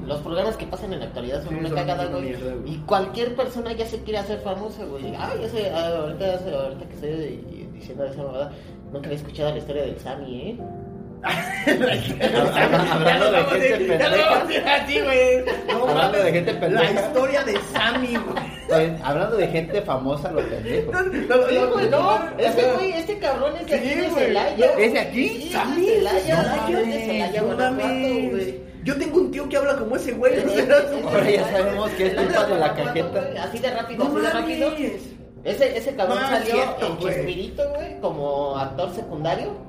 [0.05, 2.29] Los programas que pasan en la actualidad son Sí, una son cagada, una güey.
[2.29, 2.73] mierda, güey.
[2.73, 5.13] Y cualquier persona ya se quiere hacer famosa, güey.
[5.17, 8.51] Ah, ya sé, ah, ahorita, ahorita que estoy diciendo esa mamada,
[8.93, 10.57] nunca había escuchado la historia del Sammy, ¿eh?
[11.67, 15.45] Hablando de gente Ya lo vamos a decir así, güey.
[15.67, 16.93] No Hablando de mames, gente La pendeja.
[17.07, 18.91] historia de Sammy, güey.
[19.03, 20.91] Hablando de gente famosa, lo pendejo.
[20.91, 24.09] Güey, no, este güey, este cabrón es de aquí de.
[24.09, 24.65] Celaya.
[24.77, 25.27] ¿Es de aquí?
[25.29, 25.87] Sí, ¿Sammy?
[25.89, 28.31] es de Celaya, No Celaya, es de mames, Celaya, no Guanajuato, mames.
[28.31, 28.67] güey.
[28.83, 30.33] Yo tengo un tío que habla como ese güey.
[30.35, 30.51] Es- ¿no?
[30.51, 33.23] es- es- Ahora ya sabemos que es culpa de la cajeta.
[33.43, 34.71] Así de rápido, No así de rápido.
[34.71, 35.01] mames.
[35.43, 36.97] Ese, ese cabrón No, es salió cierto, en.
[36.99, 39.66] Chespirito, güey, como actor secundario.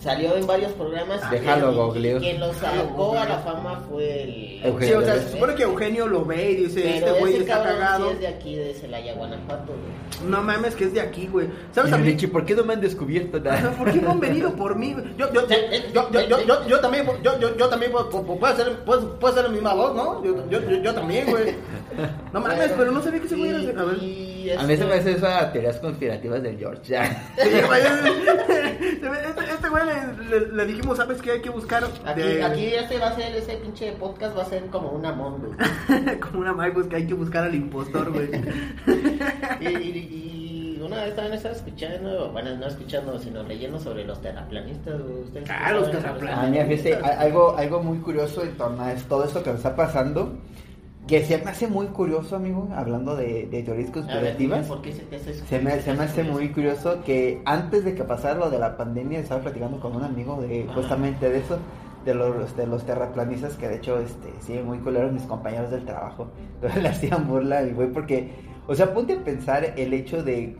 [0.00, 1.30] Salió en varios programas.
[1.30, 2.18] Déjalo, Y- y googleo.
[2.18, 4.60] Quien lo sacó a la fama fue el...
[4.64, 7.36] Eugenio Sí, o sea, se supone que Eugenio lo ve y dice, Pero este güey
[7.36, 8.08] está cagado.
[8.08, 10.30] sí es de aquí, de Celaya, Guanajuato, güey.
[10.30, 11.48] No mames, que es de aquí, güey.
[11.72, 12.04] ¿Sabes a mí?
[12.04, 13.70] Richie, ¿por qué no me han descubierto nada?
[13.78, 14.94] ¿Por qué no han venido por mí?
[15.16, 15.56] Yo, yo, yo,
[15.94, 19.18] yo, yo, yo, yo, yo también, yo, yo, yo también puedo, puedo, puedo hacer, puedo,
[19.18, 20.22] puedo hacer la misma voz, ¿no?
[20.24, 21.54] Yo, yo, yo, yo también, güey.
[22.32, 23.58] No mames, pero no sabía que ese güey era...
[23.58, 23.98] de- A ver.
[24.02, 26.82] Y A mí se me hace eso a teorías conspirativas del George.
[26.84, 27.22] Ya.
[28.84, 31.32] Sí, este, este güey le, le, le dijimos, ¿sabes qué?
[31.32, 34.46] Hay que buscar Aquí, de- aquí este va a ser, ese pinche podcast va a
[34.46, 36.18] ser como una mon, güey.
[36.20, 38.30] como una Mike, pues que hay que buscar al impostor, güey.
[39.60, 44.20] Y, y- y una vez también estaba escuchando, bueno, no escuchando, sino leyendo sobre los
[44.20, 45.22] terraplanistas, güey.
[45.22, 46.44] ¿Ustedes Ah, los terraplanistas.
[46.44, 49.58] Ah, mira, fíjate, algo, algo muy curioso en torno a es- todo esto que nos
[49.58, 50.34] está pasando,
[51.06, 54.66] que se me hace muy curioso, amigo, hablando de, de teorías ver, conspirativas.
[54.66, 56.32] ¿por qué se te hace Se me, se me hace curioso?
[56.32, 60.02] muy curioso que antes de que pasara lo de la pandemia estaba platicando con un
[60.04, 61.58] amigo de justamente de eso,
[62.06, 65.84] de los, de los terraplanistas que de hecho este sí muy culeros mis compañeros del
[65.84, 66.28] trabajo.
[66.54, 68.30] Entonces le hacían burla al güey porque,
[68.66, 70.56] o sea, ponte a pensar el hecho de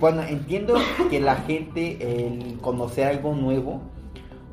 [0.00, 0.76] bueno, entiendo
[1.10, 3.82] que la gente el conocer algo nuevo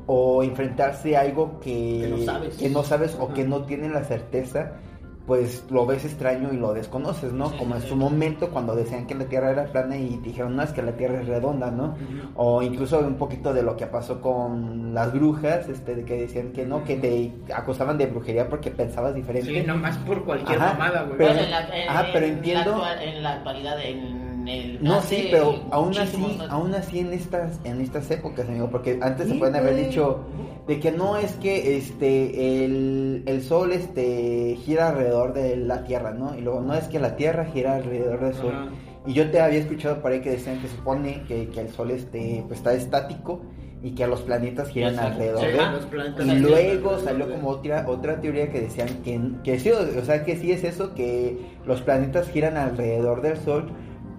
[0.06, 2.56] o enfrentarse a algo que, Que no sabes.
[2.56, 4.72] que no sabes o que no tienen la certeza
[5.26, 7.50] pues lo ves extraño y lo desconoces, ¿no?
[7.50, 7.88] Sí, Como en sí.
[7.88, 10.92] su momento cuando decían que la Tierra era plana y dijeron, no, es que la
[10.92, 11.94] Tierra es redonda, ¿no?
[12.34, 16.50] O incluso un poquito de lo que pasó con las brujas, este, de que decían
[16.52, 19.48] que no, que te acusaban de brujería porque pensabas diferente.
[19.60, 21.18] Sí, nomás por cualquier Ajá, mamada, güey.
[21.18, 24.82] pero- en la, en- ah, pero en entiendo- la actual- en la actualidad, en el.
[24.82, 29.28] No, sí, pero aún así, aún así en estas, en estas épocas, amigo, porque antes
[29.28, 30.20] se pueden haber dicho
[30.66, 36.12] de que no es que este el, el sol este gira alrededor de la tierra,
[36.12, 36.36] ¿no?
[36.36, 38.54] Y luego no es que la tierra gira alrededor del sol.
[38.54, 38.70] Ajá.
[39.06, 41.90] Y yo te había escuchado por ahí que decían que supone que, que el sol
[41.90, 43.42] este pues está estático
[43.82, 46.36] y que los planetas giran alrededor Sí, de él.
[46.36, 50.36] Y luego salió como otra otra teoría que decían que, que sí, o sea que
[50.36, 53.72] sí es eso, que los planetas giran alrededor del Sol,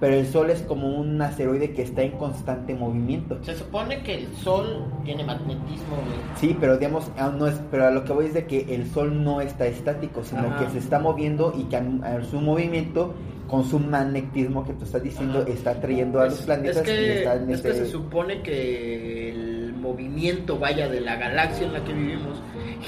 [0.03, 3.37] pero el Sol es como un asteroide que está en constante movimiento.
[3.41, 6.17] Se supone que el sol tiene magnetismo, güey.
[6.35, 8.85] Sí, pero digamos, aún no es, pero a lo que voy es de que el
[8.91, 10.57] Sol no está estático, sino Ajá.
[10.65, 13.13] que se está moviendo y que a, a su movimiento,
[13.47, 15.49] con su magnetismo que tú estás diciendo, Ajá.
[15.49, 19.29] está trayendo a los planetas es que, y están es que este- se supone que
[19.29, 22.41] el movimiento, vaya, de la galaxia en la que vivimos,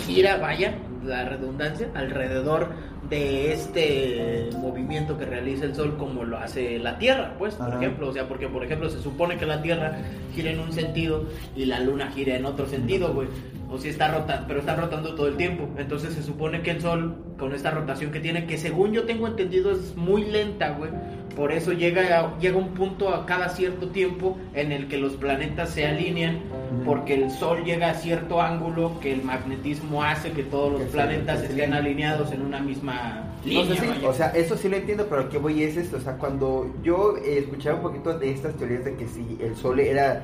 [0.06, 2.69] gira, vaya, la redundancia, alrededor
[3.09, 7.77] de este movimiento que realiza el Sol como lo hace la Tierra, pues, por Ajá.
[7.77, 9.97] ejemplo, o sea, porque, por ejemplo, se supone que la Tierra
[10.33, 13.27] gira en un sentido y la Luna gira en otro sentido, güey.
[13.69, 15.67] O si está rotando, pero está rotando todo el tiempo.
[15.78, 19.28] Entonces se supone que el Sol, con esta rotación que tiene, que según yo tengo
[19.28, 20.91] entendido es muy lenta, güey.
[21.36, 25.13] Por eso llega, a- llega un punto a cada cierto tiempo en el que los
[25.13, 26.39] planetas se alinean,
[26.86, 31.41] porque el Sol llega a cierto ángulo que el magnetismo hace que todos los planetas
[31.41, 33.65] estén alineados en una misma No línea.
[33.75, 34.08] sé si- vaya.
[34.10, 36.73] o sea, eso sí lo entiendo, pero lo que voy es esto, o sea, cuando
[36.84, 40.23] yo escuchaba un poquito de estas teorías de que si el sol era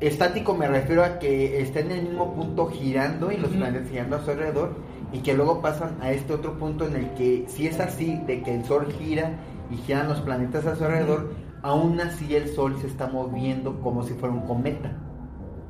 [0.00, 4.16] estático, me refiero a que está en el mismo punto girando y los planetas girando
[4.16, 4.76] a su alrededor
[5.12, 8.42] y que luego pasan a este otro punto en el que si es así, de
[8.42, 9.38] que el sol gira
[9.70, 14.02] y giran los planetas a su alrededor, aún así el sol se está moviendo como
[14.02, 14.92] si fuera un cometa.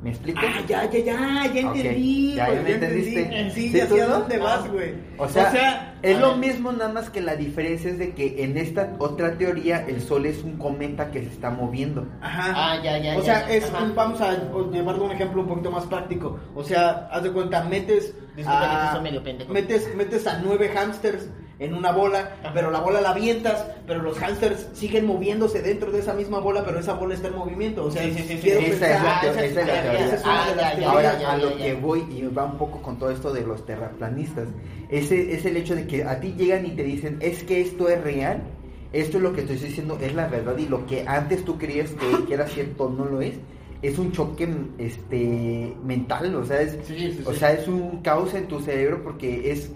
[0.03, 0.39] ¿Me explico?
[0.43, 3.21] Ah, ya, ya, ya, ya entendí, ya, ya ya entendiste.
[3.23, 3.51] entendí.
[3.51, 4.19] Sí, Sí, ya tú sé a no.
[4.19, 4.93] dónde vas, güey.
[5.17, 6.37] O sea, o sea, es lo ver.
[6.37, 10.25] mismo, nada más que la diferencia es de que en esta otra teoría el Sol
[10.27, 12.07] es un cometa que se está moviendo.
[12.21, 12.53] Ajá.
[12.55, 13.91] Ah, ya, ya, O ya, sea, ya, es, ajá.
[13.95, 14.37] vamos a
[14.71, 16.39] llevarlo un ejemplo un poquito más práctico.
[16.53, 19.53] O sea, haz de cuenta, metes Disculpa que te medio pendejo.
[19.53, 22.51] metes, metes a nueve hámsters en una bola, Ajá.
[22.53, 26.65] pero la bola la avientas, pero los hámsters siguen moviéndose dentro de esa misma bola,
[26.65, 27.85] pero esa bola está en movimiento.
[27.85, 28.39] O sea, Sí, sí, sí, sí.
[28.41, 30.21] quiero Esa es pensar- esa es la teoría.
[30.25, 30.73] Ah.
[30.87, 31.65] Ahora, ya, a lo ya.
[31.65, 34.47] que voy y va un poco con todo esto de los terraplanistas,
[34.89, 37.87] ese es el hecho de que a ti llegan y te dicen, es que esto
[37.89, 38.43] es real,
[38.91, 41.91] esto es lo que estoy diciendo, es la verdad y lo que antes tú creías
[41.91, 43.35] que, que era cierto no lo es.
[43.81, 48.33] Es un choque este mental, o sea, es, Sí, sí, o sea, es un caos
[48.33, 49.71] en tu cerebro porque es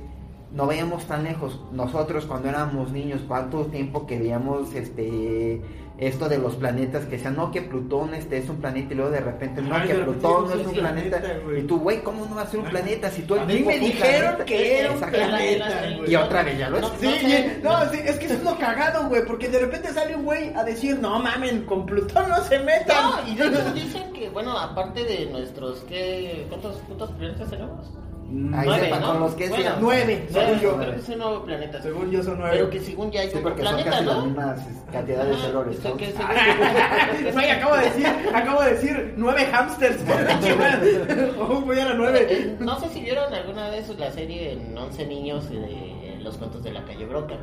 [0.52, 1.60] no veíamos tan lejos.
[1.72, 5.62] Nosotros cuando éramos niños, cuánto tiempo que veíamos este
[6.00, 9.12] esto de los planetas que decían, no, que Plutón este es un planeta y luego
[9.12, 11.22] de repente, no, Ay, que Plutón no es es un planeta.
[11.58, 13.78] Y tú, güey, ¿cómo no va a ser un planeta si tú A mí me
[13.80, 16.10] dijeron que era un planeta, güey.
[16.10, 16.84] Y otra vez ya lo es.
[16.84, 17.60] No, Sí, no sí, sé.
[17.62, 20.54] no, sí, es que eso es lo cagado, güey, porque de repente sale un güey
[20.56, 23.04] a decir, no mamen, con Plutón no se metan.
[23.04, 26.46] No, y de hecho dicen que, bueno, aparte de nuestros, ¿qué?
[26.48, 27.86] ¿Cuántos putos planetas tenemos?
[28.30, 29.08] Ahí Nueve, sepa, ¿no?
[29.08, 29.78] con los que Bueno, sean.
[29.82, 30.78] nueve, según yo.
[30.78, 31.82] Creo que nuevo planeta.
[31.82, 32.56] Según yo son nueve.
[32.58, 34.26] Pero que según ya hay Sí, porque son planeta, casi las ¿no?
[34.26, 35.80] mismas cantidades de Ajá, errores.
[35.80, 35.98] sea, ¿no?
[35.98, 39.98] que según- Güey, acabo de decir, acabo de decir nueve hamsters.
[41.40, 42.28] Oh, güey, era nueve.
[42.30, 46.64] Eh, No sé si vieron alguna vez la serie en 11 niños de los cuentos
[46.64, 47.36] de la calle Broca.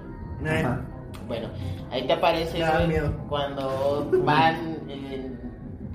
[1.26, 1.48] Bueno,
[1.90, 2.62] ahí te aparece
[3.28, 5.35] cuando van en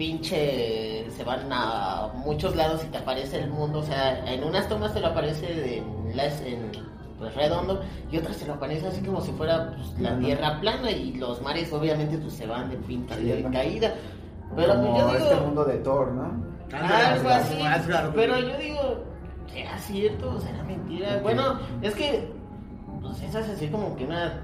[0.06, 4.68] pinche se van a muchos lados y te aparece el mundo, o sea, en unas
[4.68, 6.72] tomas te lo aparece de- en, las- en,
[7.20, 10.90] pues, redondo y otras te lo aparece así como si fuera pues, la tierra plana
[10.90, 13.94] y los mares obviamente pues se van de pinche de caída.
[14.56, 16.52] Pero Como pues, yo digo, este mundo de Thor, ¿no?
[16.74, 17.58] algo así.
[18.16, 19.04] Pero yo digo,
[19.54, 21.20] ¿será cierto o será mentira?
[21.22, 22.28] Bueno, es que,
[23.04, 24.42] pues esa es así como que una.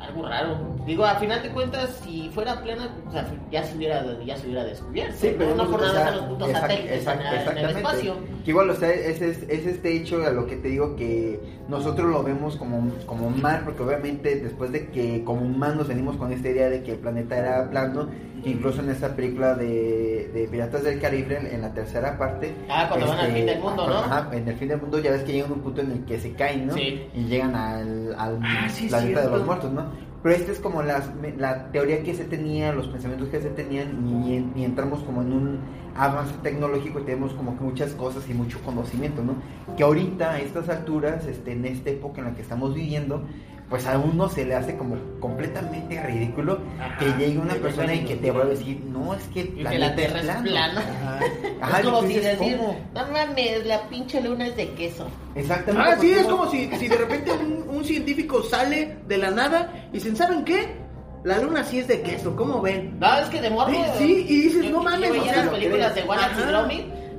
[0.00, 0.58] Algo raro.
[0.86, 4.46] Digo, a final de cuentas, si fuera plana, o sea, ya se hubiera, ya se
[4.46, 5.14] hubiera descubierto.
[5.18, 7.38] Sí, pero no, no, por nada están los putos exact- satélites exact- en, en el
[7.40, 7.78] exactamente.
[7.80, 8.14] espacio.
[8.44, 11.40] Que igual, o sea, es, es, es este hecho a lo que te digo que
[11.68, 16.30] nosotros lo vemos como, como mal, porque obviamente después de que como humanos venimos con
[16.32, 18.08] esta idea de que el planeta era plano,
[18.44, 22.54] incluso en esta película de, de Piratas del Caribe, en, en la tercera parte...
[22.68, 23.98] Ah, cuando van al fin del mundo, ¿no?
[23.98, 26.04] Ajá, en el fin del mundo ya ves que llegan a un punto en el
[26.04, 26.74] que se caen, ¿no?
[26.74, 27.06] Sí.
[27.14, 29.84] Y llegan al, al Ah, sí, planeta de los muertos, ¿no?
[30.22, 34.04] Pero esta es como las, la teoría que se tenía, los pensamientos que se tenían
[34.08, 35.58] y, y entramos como en un
[35.94, 39.36] avance tecnológico y tenemos como que muchas cosas y mucho conocimiento, ¿no?
[39.76, 43.22] Que ahorita a estas alturas, este, en esta época en la que estamos viviendo,
[43.68, 46.98] pues a uno se le hace como completamente ridículo Ajá.
[46.98, 49.94] que llegue una persona y que te va a decir, no, es que el la
[49.96, 50.82] Tierra es plana.
[51.20, 52.76] Es Ajá, como si dices, decir, ¿cómo?
[52.94, 55.08] no mames, la pinche luna es de queso.
[55.34, 55.90] Exactamente.
[55.90, 59.88] Ah, sí, es como si, si de repente un, un científico sale de la nada
[59.90, 60.68] y dicen, ¿saben qué?
[61.24, 63.00] La luna sí es de queso, ¿cómo ven?
[63.00, 63.72] No, es que de morro.
[63.72, 66.06] Sí, sí, y dices, yo- no mames, Yo veía las películas de crees.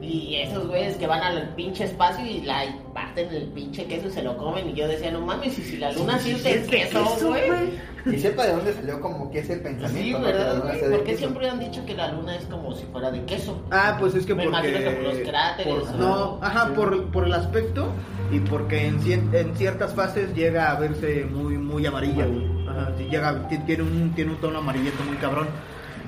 [0.07, 4.07] Y esos güeyes que van al pinche espacio y la y parten el pinche queso
[4.07, 4.69] y se lo comen.
[4.69, 7.87] Y yo decía, no mames, y si la luna sí, es de queso, güey.
[8.05, 10.17] Y sepa de dónde salió como que ese pensamiento.
[10.19, 10.79] Sí, ¿verdad, güey?
[10.91, 13.61] ¿Por qué siempre han dicho que la luna es como si fuera de queso?
[13.69, 14.69] Ah, pues es que Me porque...
[14.69, 16.07] imagino que por los cráteres, por- ¿no?
[16.07, 17.87] no, ajá, por, por el aspecto
[18.31, 18.99] y porque en,
[19.33, 22.47] en ciertas fases llega a verse muy muy amarilla, güey.
[22.69, 25.47] Ajá, sí, llega, ti- tiene un, tiene un tono amarillento muy cabrón.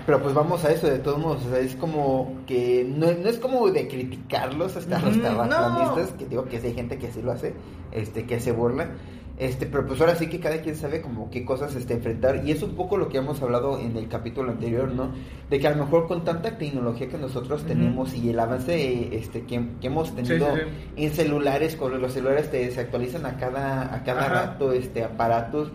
[0.09, 3.29] Pero pues vamos a eso, de todos modos, o sea, es como que no, no
[3.29, 6.17] es como de criticarlos hasta los terraplanistas, no.
[6.17, 7.53] que digo que sí hay gente que sí lo hace,
[7.91, 8.89] este, que se burla,
[9.37, 12.49] este, pero pues ahora sí que cada quien sabe como qué cosas este, enfrentar, y
[12.49, 15.11] es un poco lo que hemos hablado en el capítulo anterior, ¿no?
[15.47, 19.43] De que a lo mejor con tanta tecnología que nosotros tenemos y el avance este,
[19.43, 20.61] que, que hemos tenido sí,
[21.03, 24.33] en celulares, con los celulares te- se actualizan a cada, a cada Ajá.
[24.33, 25.71] rato, este, aparatos,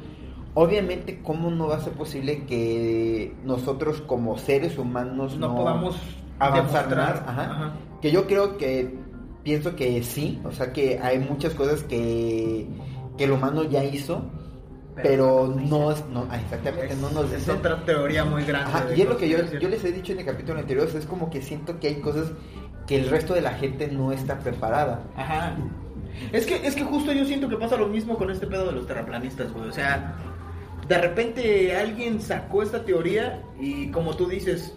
[0.54, 5.96] Obviamente, ¿cómo no va a ser posible que nosotros como seres humanos No, no, podamos
[6.38, 7.14] avanzar demostrar.
[7.14, 7.28] más?
[7.28, 7.42] Ajá.
[7.42, 7.72] Ajá.
[8.00, 8.94] Que yo creo que,
[9.42, 12.68] pienso que sí, o sea que hay muchas cosas que,
[13.18, 14.22] que el humano ya hizo,
[15.02, 18.70] pero, no es, no, ah, exactamente, no nos es otra teoría muy grande.
[18.70, 20.90] Ajá, y es lo que yo, yo les he dicho en el capítulo anterior, o
[20.90, 22.30] sea, es como que siento que hay cosas
[22.86, 25.02] que el resto de la gente no está preparada.
[25.16, 25.56] Ajá.
[26.32, 28.72] Es que, es que justo yo siento que pasa lo mismo con este pedo de
[28.72, 29.68] los terraplanistas, güey.
[29.68, 30.14] O sea,
[30.88, 34.74] de repente alguien sacó esta teoría y como tú dices,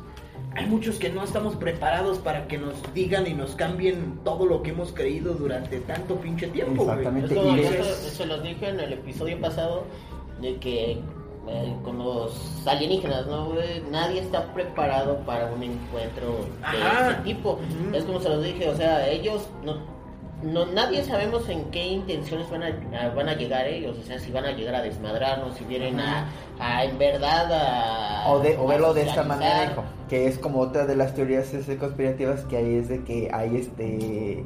[0.56, 4.64] hay muchos que no estamos preparados para que nos digan y nos cambien todo lo
[4.64, 6.84] que hemos creído durante tanto pinche tiempo.
[6.84, 7.34] Exactamente.
[7.34, 9.84] Es como y yo es- se, los dije en el episodio pasado
[10.42, 11.00] de que
[11.50, 13.54] eh, con los alienígenas, ¿no?
[13.92, 17.12] Nadie está preparado para un encuentro de Ajá.
[17.12, 17.60] ese tipo.
[17.94, 19.78] Es como se los dije, o sea, ellos no,
[20.44, 24.32] no nadie sabemos en qué intenciones van a, van a llegar ellos, o sea, si
[24.32, 28.68] van a llegar a desmadrarnos, si vienen a, a en verdad a O, de, o
[28.68, 32.76] verlo de esta manera, hijo, que es como otra de las teorías conspirativas que hay,
[32.76, 34.44] es de que hay este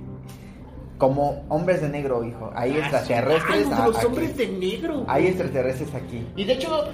[0.97, 4.05] como hombres de negro, hijo, hay extraterrestres, Ah, a- los aquí.
[4.05, 5.03] hombres de negro.
[5.07, 6.25] hay extraterrestres aquí.
[6.35, 6.85] Y de hecho,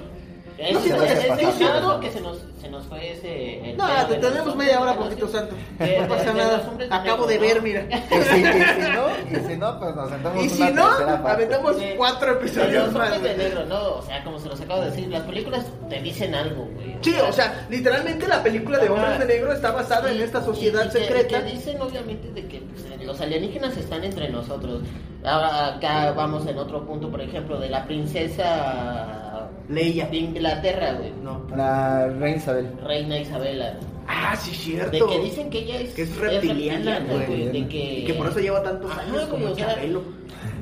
[0.58, 3.70] es, No, es, algo que se nos, se nos fue ese...
[3.70, 5.54] el No, te tenemos media hora, poquito santo.
[5.78, 6.70] No pasa nada.
[6.90, 7.86] Acabo de ver, mira.
[7.88, 12.92] Y si, no, y si no, pues nos sentamos Y si no, aventamos cuatro episodios
[12.92, 13.12] más.
[13.12, 16.00] hombres de negro, no, o sea, como se los acabo de decir, las películas te
[16.02, 16.96] dicen algo, güey.
[17.02, 18.88] Sí, o sea, literalmente la película de.
[18.88, 21.44] Hombres de Negro está basada en esta sociedad secreta.
[21.44, 24.82] Que dicen obviamente de que pues, los alienígenas están entre nosotros.
[25.24, 29.27] Ahora acá vamos en otro punto, por ejemplo, de la princesa
[29.68, 30.06] Leia.
[30.06, 31.12] de Inglaterra, güey.
[31.22, 31.44] No.
[31.56, 32.72] La reina Isabel.
[32.84, 33.74] Reina Isabela.
[34.06, 34.90] Ah, sí, cierto.
[34.90, 37.48] De que dicen que ella es, Que es reptiliana, güey.
[37.50, 40.02] De que, Y que por eso lleva tantos Ajá, años como o sea, Chabelo.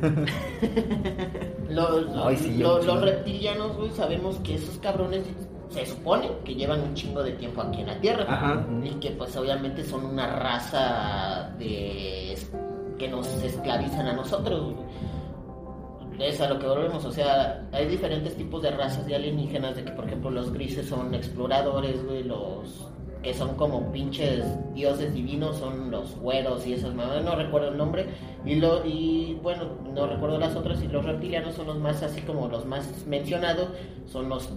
[2.25, 3.01] Ay, sí, los chingo.
[3.01, 5.23] reptilianos, güey, sabemos que esos cabrones
[5.71, 8.25] se supone que llevan un chingo de tiempo aquí en la Tierra.
[8.29, 8.67] Ajá.
[8.83, 12.37] Y que pues obviamente son una raza de
[12.99, 14.75] que nos esclavizan a nosotros.
[14.75, 14.87] güey.
[16.19, 19.85] Es a lo que volvemos, o sea, hay diferentes tipos de razas de alienígenas, de
[19.85, 22.89] que por ejemplo los grises son exploradores, güey, los
[23.23, 27.77] que son como pinches dioses divinos son los güeros y esas mamás, no recuerdo el
[27.77, 28.07] nombre,
[28.45, 32.21] y lo y bueno, no recuerdo las otras, y los reptilianos son los más así
[32.23, 33.69] como los más mencionados,
[34.07, 34.49] son los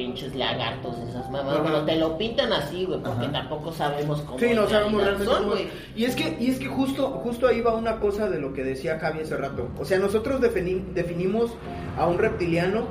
[0.00, 3.32] pinches lagartos, esas mamás, bueno, te lo pintan así, güey, porque Ajá.
[3.32, 5.56] tampoco sabemos cómo Sí, no sabemos realmente son, cómo-.
[5.94, 8.64] Y es que, y es que justo, justo ahí va una cosa de lo que
[8.64, 9.68] decía Javi hace rato.
[9.78, 11.52] O sea, nosotros defini- definimos
[11.98, 12.86] a un reptiliano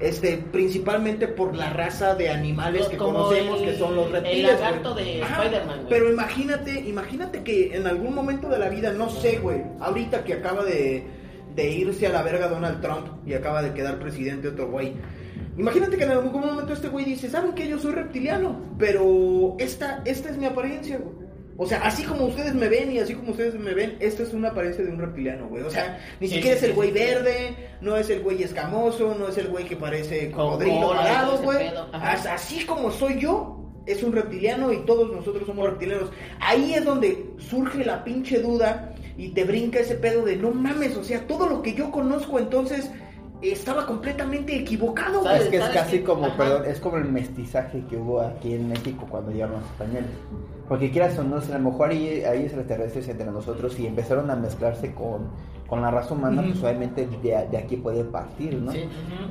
[0.00, 4.12] este, principalmente por la raza de animales que Como conocemos el- que son los el
[4.12, 4.52] reptiles.
[4.60, 5.04] lagarto güey.
[5.04, 5.88] de Spider-Man, güey.
[5.90, 10.32] Pero imagínate, imagínate que en algún momento de la vida, no sé, güey, ahorita que
[10.32, 11.06] acaba de,
[11.54, 14.94] de irse a la verga Donald Trump y acaba de quedar presidente otro güey.
[15.56, 20.02] Imagínate que en algún momento este güey dice, ¿saben que Yo soy reptiliano, pero esta,
[20.04, 21.22] esta es mi apariencia, güey.
[21.58, 24.32] O sea, así como ustedes me ven y así como ustedes me ven, esta es
[24.32, 25.62] una apariencia de un reptiliano, güey.
[25.62, 26.94] O sea, ni Sí, siquiera sí, es el güey sí.
[26.94, 31.70] verde, no es el güey escamoso, no es el güey que parece cocodrilo parado, güey.
[31.92, 36.10] Así como soy yo, es un reptiliano y todos nosotros somos reptilianos.
[36.40, 40.96] Ahí es donde surge la pinche duda y te brinca ese pedo de no mames,
[40.96, 42.90] o sea, todo lo que yo conozco entonces
[43.50, 45.42] estaba completamente equivocado, ¿Sabes?
[45.42, 46.36] Es que es ¿sabes casi como, Ajá.
[46.36, 50.10] perdón, es como el mestizaje que hubo aquí en México cuando llegaron los españoles.
[50.68, 54.36] Porque quieras o no, a lo mejor ahí hay extraterrestres entre nosotros y empezaron a
[54.36, 55.28] mezclarse con,
[55.66, 56.50] con la raza humana, Ujú.
[56.52, 58.70] pues obviamente de, de aquí puede partir, ¿no?
[58.72, 58.84] Sí.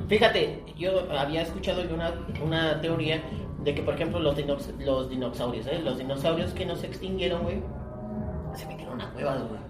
[0.08, 2.12] Fíjate, yo había escuchado una,
[2.44, 3.22] una teoría
[3.64, 5.80] de que, por ejemplo, los, dinox- los dinosaurios, ¿eh?
[5.82, 7.62] los dinosaurios que no se extinguieron, güey,
[8.54, 9.60] se metieron a cuevas, güey.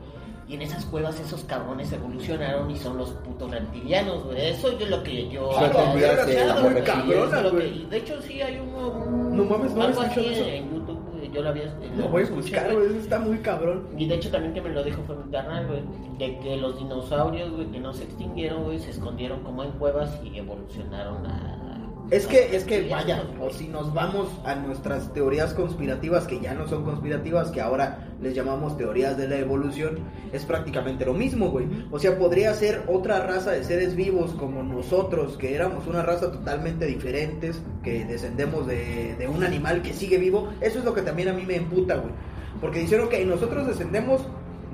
[0.53, 4.51] Y en esas cuevas esos cabrones evolucionaron y son los putos reptilianos, güey.
[4.51, 5.49] Eso es lo que yo...
[5.49, 6.85] Güey.
[6.85, 8.69] cabrona, lo que- y de hecho sí hay un...
[8.75, 10.45] un- No mames, no algo así eso.
[10.45, 11.31] en YouTube, güey.
[11.33, 11.75] Yo lo había...
[11.97, 13.89] Lo voy a buscar, güey, eso está muy cabrón.
[13.97, 15.81] y de hecho también que me lo dijo fue mi carnal, güey,
[16.19, 20.21] de que los dinosaurios, güey, que no se extinguieron, güey, se escondieron como en cuevas
[20.23, 21.72] y evolucionaron a...
[22.11, 26.53] Es que, es que vaya, o si nos vamos a nuestras teorías conspirativas, que ya
[26.53, 30.01] no son conspirativas, que ahora les llamamos teorías de la evolución,
[30.33, 31.67] es prácticamente lo mismo, güey.
[31.91, 36.31] O sea, podría ser otra raza de seres vivos como nosotros, que éramos una raza
[36.31, 40.49] totalmente diferentes, que descendemos de, de un animal que sigue vivo.
[40.61, 42.13] Eso es lo que también a mí me emputa, güey.
[42.61, 44.23] Porque dijeron que nosotros descendemos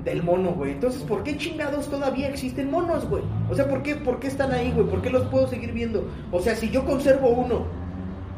[0.03, 0.71] del mono, güey.
[0.71, 3.23] Entonces, ¿por qué chingados todavía existen monos, güey?
[3.49, 4.87] O sea, ¿por qué, ¿por qué están ahí, güey?
[4.87, 6.07] ¿Por qué los puedo seguir viendo?
[6.31, 7.65] O sea, si yo conservo uno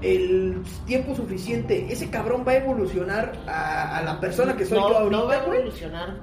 [0.01, 4.89] el tiempo suficiente, ese cabrón va a evolucionar a, a la persona que soy no,
[4.89, 6.15] yo ahorita, no va a evolucionar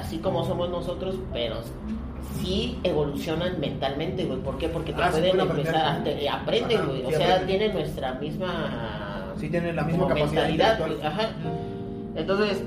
[0.00, 1.56] así como somos nosotros, pero
[2.40, 4.40] sí evolucionan mentalmente, güey.
[4.40, 4.68] ¿Por qué?
[4.68, 7.04] Porque te Ah, pueden empezar, te- aprenden, güey.
[7.06, 9.32] O sí sea, tienen nuestra misma...
[9.38, 11.06] Sí tienen la misma capacidad mentalidad.
[11.06, 11.30] Ajá.
[12.14, 12.62] Entonces,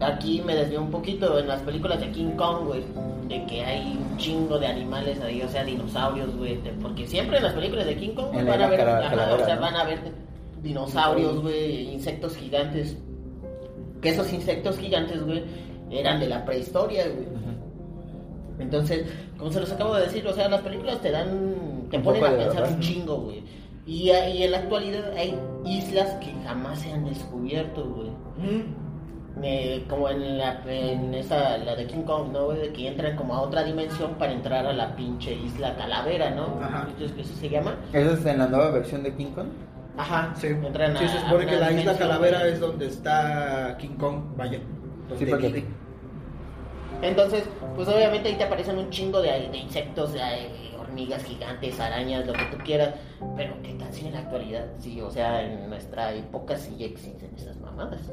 [0.00, 2.82] aquí me desvió un poquito en las películas de King Kong, güey,
[3.28, 7.42] de que hay un chingo de animales ahí, o sea, dinosaurios, güey, porque siempre en
[7.44, 9.60] las películas de King Kong güey, van a ver, cara- ajá, calavera, o sea, ¿no?
[9.62, 9.98] van a ver
[10.62, 12.96] dinosaurios, güey, insectos gigantes,
[14.00, 15.42] que esos insectos gigantes, güey,
[15.90, 17.26] eran de la prehistoria, güey.
[18.58, 19.06] Entonces,
[19.38, 22.24] como se los acabo de decir, o sea, las películas te dan, te Un ponen
[22.24, 22.72] a pensar verdad.
[22.74, 23.42] un chingo, güey.
[23.86, 25.34] Y, y en la actualidad hay
[25.64, 28.08] islas que jamás se han descubierto, güey.
[28.08, 28.64] Ujú.
[29.42, 32.48] Eh, como en la en esa la de King Kong, ¿no?
[32.48, 36.58] De que entran como a otra dimensión para entrar a la pinche isla Calavera, ¿no?
[36.60, 36.88] Ajá.
[36.90, 37.76] Entonces, ¿eso se llama?
[37.92, 39.48] ¿Eso es en la nueva versión de King Kong?
[39.96, 40.32] Ajá.
[40.36, 42.52] Sí, Entran a, Sí, se supone que la isla Calavera güey.
[42.52, 44.58] es donde está King Kong, vaya.
[45.16, 45.64] Sí, porque- vive.
[47.02, 47.44] Entonces,
[47.76, 52.26] pues obviamente ahí te aparecen un chingo de, de insectos, de eh, hormigas gigantes, arañas,
[52.26, 52.94] lo que tú quieras.
[53.36, 54.66] Pero ¿qué tal si en la actualidad?
[54.78, 58.10] Sí, o sea, en nuestra época sí existen esas mamadas.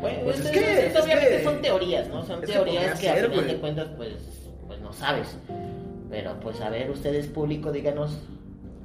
[0.00, 2.24] Bueno, Pues es es- que- es- es obviamente que- son teorías, ¿no?
[2.24, 4.12] Son que teorías que, a ser, final de cuentas, pues,
[4.66, 5.36] pues no sabes.
[6.10, 8.18] Pero pues a ver, ustedes público, díganos.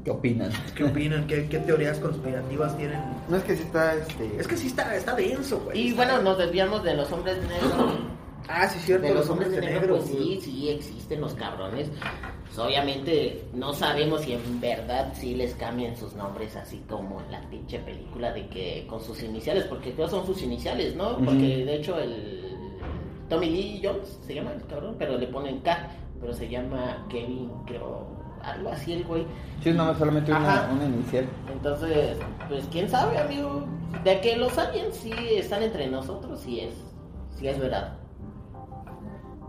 [0.03, 0.51] ¿Qué opinan?
[0.75, 1.27] ¿Qué opinan?
[1.27, 2.99] ¿Qué, qué teorías conspirativas tienen?
[3.27, 4.37] No es que sí está, este...
[4.39, 5.77] Es que sí está, está denso, güey.
[5.79, 7.99] Y Está- bueno, nos desviamos de los hombres negros.
[8.47, 9.05] Ah, sí, cierto.
[9.07, 11.89] de los hombres de negro, pues sí, sí existen los cabrones.
[12.47, 17.31] Pues obviamente no sabemos si en verdad sí les cambian sus nombres así como en
[17.31, 21.17] la pinche película de que con sus iniciales, porque creo son sus iniciales, ¿no?
[21.17, 22.57] Porque de hecho el
[23.29, 25.89] Tommy Lee Jones se llama el cabrón, pero le ponen K,
[26.19, 28.07] pero se llama Kevin, creo,
[28.41, 29.25] algo así el güey.
[29.61, 31.25] Sí, no, solamente una, una inicial.
[31.51, 32.17] Entonces,
[32.47, 33.65] pues quién sabe, amigo,
[34.03, 36.73] de que los aliens sí están entre nosotros, sí es,
[37.37, 37.93] sí es verdad.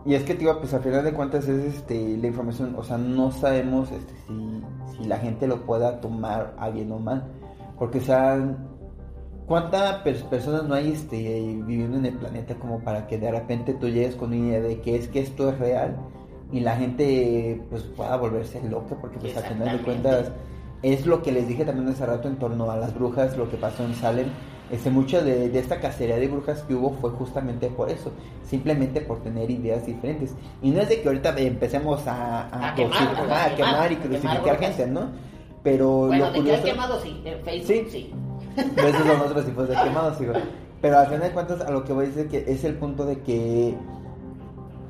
[0.09, 2.97] Y es que, tío, pues al final de cuentas es este, la información, o sea,
[2.97, 4.63] no sabemos este, si,
[4.97, 7.25] si la gente lo pueda tomar a bien o mal.
[7.79, 8.39] Porque, o sea,
[9.47, 13.75] ¿cuántas pers- personas no hay este, viviendo en el planeta como para que de repente
[13.75, 15.99] tú llegues con una idea de que es que esto es real
[16.51, 18.97] y la gente pues pueda volverse loca?
[18.99, 20.33] Porque pues al final de cuentas
[20.83, 23.59] es lo que les dije también hace rato en torno a las brujas, lo que
[23.59, 24.29] pasó en Salem.
[24.71, 28.13] Este, mucha de, de esta cacería de brujas que hubo fue justamente por eso,
[28.45, 30.35] simplemente por tener ideas diferentes.
[30.63, 34.59] Y no es de que ahorita empecemos a, a, A quemar, a y quemar crucificar
[34.59, 35.11] gente, ¿no?
[35.63, 36.63] Pero Bueno, lo de curioso...
[36.65, 37.87] quemado sí, en Facebook Sí.
[37.91, 38.15] sí.
[38.75, 40.19] Pero esos son otros tipos de quemados.
[40.81, 43.05] Pero al final de cuentas, a lo que voy a decir que es el punto
[43.05, 43.75] de que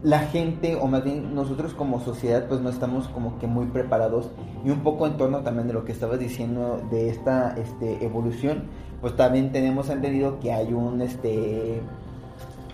[0.02, 4.30] la gente, o más bien nosotros como sociedad, pues no estamos como que muy preparados.
[4.64, 8.64] Y un poco en torno también de lo que estabas diciendo de esta este, evolución,
[9.00, 11.80] pues también tenemos entendido que hay un este.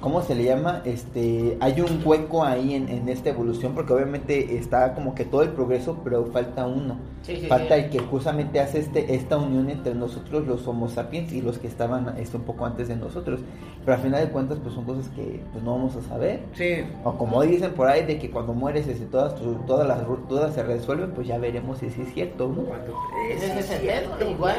[0.04, 0.82] ¿Cómo se le llama?
[0.84, 5.40] Este, hay un hueco ahí en, en esta evolución, porque obviamente está como que todo
[5.40, 6.98] el progreso, pero falta uno.
[7.22, 7.84] Sí, sí, falta sí.
[7.84, 11.68] el que justamente hace este, esta unión entre nosotros los Homo sapiens y los que
[11.68, 13.40] estaban este, un poco antes de nosotros.
[13.80, 16.40] Pero al final de cuentas, pues son cosas que pues, no vamos a saber.
[16.52, 16.84] Sí.
[17.02, 19.34] O como dicen por ahí, de que cuando mueres este, todas,
[19.66, 22.64] todas las dudas se resuelven, pues ya veremos si sí es cierto, ¿no?
[22.64, 22.94] Cuando
[23.30, 24.58] Ese es el pedo, igual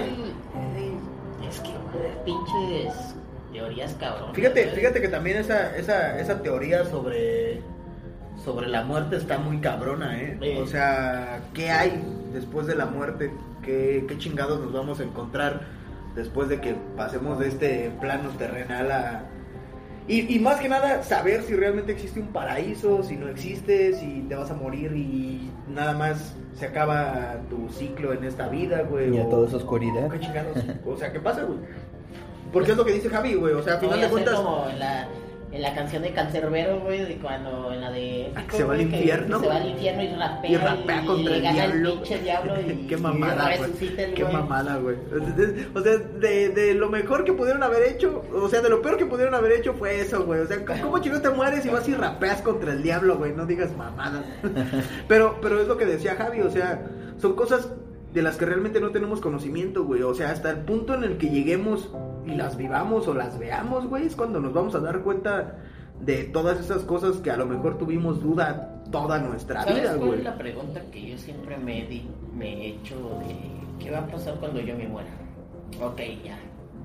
[1.48, 1.70] es que
[2.26, 3.16] pinches
[3.56, 4.34] teorías cabrón.
[4.34, 7.62] Fíjate, fíjate que también esa, esa, esa teoría sobre
[8.44, 10.38] sobre la muerte está muy cabrona, ¿eh?
[10.42, 10.58] Sí.
[10.60, 12.04] O sea, ¿qué hay
[12.34, 13.32] después de la muerte?
[13.64, 15.62] ¿Qué, qué chingados nos vamos a encontrar
[16.16, 19.24] después de que pasemos de este plano terrenal a...
[20.08, 24.24] Y, y más que nada, saber si realmente existe un paraíso, si no existe, si
[24.30, 29.16] te vas a morir y nada más se acaba tu ciclo en esta vida, güey.
[29.16, 30.12] Y a o- toda esa oscuridad.
[30.12, 30.58] ¿Qué chingados?
[30.86, 31.58] O sea, ¿qué pasa, güey?
[32.56, 33.54] Porque es lo que dice Javi, güey.
[33.54, 34.36] O sea, a No final de cuentas...
[34.36, 35.10] como en la,
[35.52, 38.32] en la canción de Cancerbero, güey, de cuando en la de...
[38.34, 40.52] Ah, que se va al que infierno, Se va al infierno y rapea.
[40.52, 41.90] Y rapea y contra le el gana diablo.
[41.90, 44.14] el pinche diablo y, Qué mamada, güey.
[44.16, 44.96] Qué mamada, güey.
[45.74, 48.96] O sea, de, de lo mejor que pudieron haber hecho, o sea, de lo peor
[48.96, 50.40] que pudieron haber hecho fue eso, güey.
[50.40, 53.34] O sea, ¿cómo chino te mueres y vas y rapeas contra el diablo, güey?
[53.34, 54.24] No digas mamadas.
[55.10, 56.86] Pero, pero es lo que decía Javi, o sea,
[57.18, 57.68] son cosas
[58.14, 60.02] de las que realmente no tenemos conocimiento, güey.
[60.04, 61.90] O sea, hasta el punto en el que lleguemos
[62.26, 65.58] y las vivamos o las veamos, güey, es cuando nos vamos a dar cuenta
[66.02, 70.08] de todas esas cosas que a lo mejor tuvimos duda toda nuestra ¿Sabes vida, cuál
[70.08, 70.20] güey.
[70.20, 72.96] es la pregunta que yo siempre me, di- me he hecho
[73.28, 73.36] de
[73.84, 75.10] qué va a pasar cuando yo me muera?
[75.82, 76.38] Ok, ya.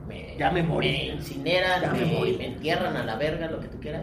[0.08, 0.88] Me, Ya me morí.
[0.88, 2.36] Me incineran, Ya me me, morí.
[2.36, 4.02] me entierran a la verga, lo que tú quieras.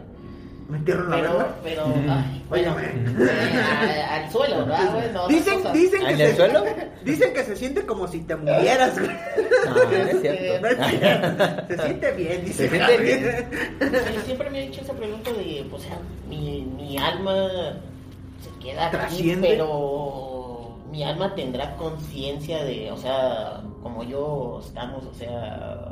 [0.70, 1.56] Me entierro en la Pero, verga.
[1.64, 5.12] pero, ay, bueno, eh, al suelo, ¿verdad, güey?
[5.14, 6.64] No, Dicen, dicen que ¿En se, el suelo?
[7.06, 9.12] Dicen que se siente como si te murieras, güey.
[9.66, 10.68] No, no es No cierto.
[10.68, 11.68] es cierto.
[11.68, 12.70] Se siente bien, dice.
[12.70, 13.48] Se siente bien.
[13.82, 15.98] Sí, siempre me he hecho esa pregunta de, o sea,
[16.30, 17.48] mi, mi alma
[18.42, 19.48] se queda aquí, ¿Trasciende?
[19.50, 25.92] pero mi alma tendrá conciencia de, o sea, como yo estamos, o sea,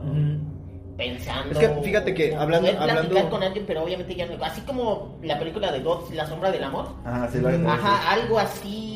[0.98, 1.52] pensando.
[1.52, 5.38] Es que fíjate que hablando- hablando- con alguien, pero obviamente ya no, así como la
[5.40, 6.90] película de God, La sombra del amor.
[7.06, 7.70] Ajá, sí hago.
[7.70, 8.95] Ajá, algo así,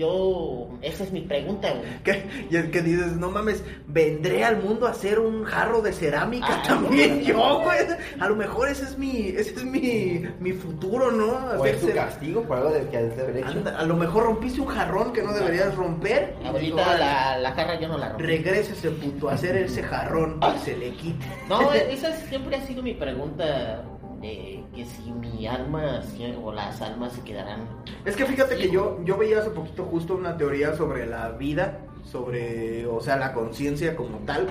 [0.00, 2.22] yo, esa es mi pregunta, güey.
[2.50, 6.46] Y es que dices, no mames, vendré al mundo a hacer un jarro de cerámica
[6.50, 7.24] Ah, también no.
[7.24, 7.78] yo, güey.
[8.18, 11.26] A lo mejor ese es mi, ese es mi, mi futuro, ¿no?
[11.60, 13.48] O es tu castigo por algo de que has de haber hecho.
[13.48, 16.34] Anda, a lo mejor rompiste un jarrón que no deberías romper.
[16.38, 16.48] digo,
[16.80, 18.22] Ahorita la, la jarra yo no la rompo.
[18.24, 21.26] Regresa ese puto a hacer ese jarrón que se le quite.
[21.48, 23.82] No, esa siempre ha sido mi pregunta
[24.20, 26.02] de que si mi alma
[26.42, 27.60] o las almas se quedarán.
[28.04, 31.78] Es que fíjate que yo, yo veía hace poquito justo una teoría sobre la vida,
[32.04, 34.46] sobre, o sea, la conciencia como tal,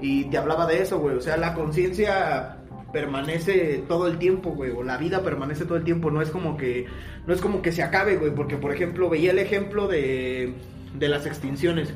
[0.00, 2.56] y te hablaba de eso, güey, o sea, la conciencia
[2.92, 6.56] permanece todo el tiempo, güey, o la vida permanece todo el tiempo, no es como
[6.56, 6.86] que,
[7.26, 10.54] no es como que se acabe, güey, porque por ejemplo veía el ejemplo de,
[10.94, 11.94] de las extinciones,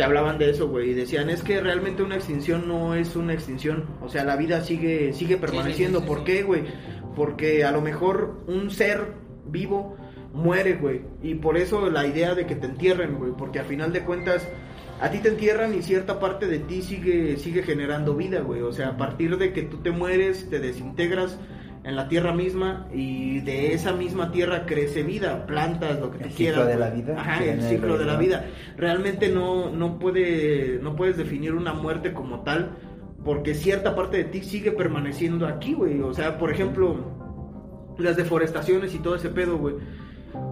[0.00, 3.34] te hablaban de eso, güey, y decían, es que realmente una extinción no es una
[3.34, 6.62] extinción, o sea, la vida sigue, sigue permaneciendo, sí, sí, ¿por qué, güey?
[7.14, 9.08] Porque a lo mejor un ser
[9.44, 9.98] vivo
[10.32, 13.92] muere, güey, y por eso la idea de que te entierren, güey, porque a final
[13.92, 14.48] de cuentas
[15.02, 18.72] a ti te entierran y cierta parte de ti sigue sigue generando vida, güey, o
[18.72, 21.38] sea, a partir de que tú te mueres, te desintegras
[21.82, 26.24] en la tierra misma y de esa misma tierra crece vida, plantas, lo que tú
[26.24, 26.60] El quieras.
[26.60, 28.44] ciclo de la vida, Ajá, el ciclo de la vida.
[28.76, 32.76] Realmente no no puede no puedes definir una muerte como tal
[33.24, 36.00] porque cierta parte de ti sigue permaneciendo aquí, güey.
[36.00, 36.96] O sea, por ejemplo,
[37.98, 39.76] las deforestaciones y todo ese pedo, güey.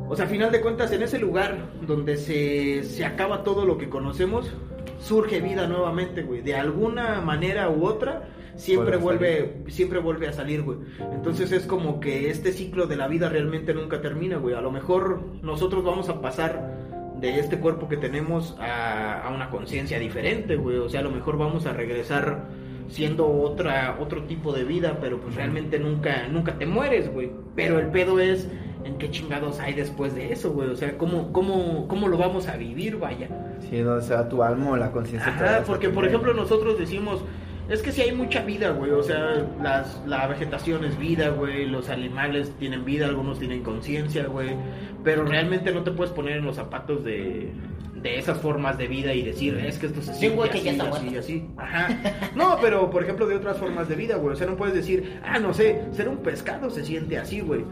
[0.09, 1.57] O sea, a final de cuentas, en ese lugar
[1.87, 4.51] donde se, se acaba todo lo que conocemos,
[4.99, 6.43] surge vida nuevamente, güey.
[6.43, 10.79] De alguna manera u otra, siempre Vuelve siempre vuelve a salir, güey.
[11.13, 14.55] Entonces es como que este ciclo de la vida realmente nunca termina, güey.
[14.55, 16.77] A lo mejor nosotros vamos a pasar
[17.21, 20.77] de este cuerpo que tenemos a, a una conciencia diferente, güey.
[20.77, 22.47] O sea, a lo mejor vamos a regresar
[22.89, 27.31] siendo otra otro tipo de vida, pero pues realmente nunca nunca te mueres, güey.
[27.55, 28.49] Pero el pedo es
[28.85, 30.71] en qué chingados hay después de eso, güey.
[30.71, 33.29] O sea, cómo cómo cómo lo vamos a vivir, vaya.
[33.69, 35.31] Sí, donde se va tu alma o la conciencia.
[35.31, 37.23] Ajá, porque por ejemplo nosotros decimos,
[37.69, 41.67] es que si hay mucha vida, güey, o sea, las, la vegetación es vida, güey,
[41.67, 44.57] los animales tienen vida, algunos tienen conciencia, güey,
[45.05, 47.53] pero realmente no te puedes poner en los zapatos de,
[47.95, 50.59] de esas formas de vida y decir, es que esto se Sí, siente güey, que
[50.59, 51.21] así, ya está así, muerto.
[51.21, 51.89] así, ajá.
[52.35, 55.21] No, pero por ejemplo de otras formas de vida, güey, o sea, no puedes decir,
[55.25, 57.65] ah, no sé, ser un pescado se siente así, güey.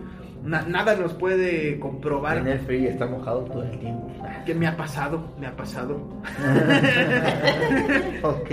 [0.47, 4.07] Na- nada nos puede comprobar En el frío está mojado todo el tiempo.
[4.47, 5.97] que me ha pasado, me ha pasado.
[8.23, 8.51] ok.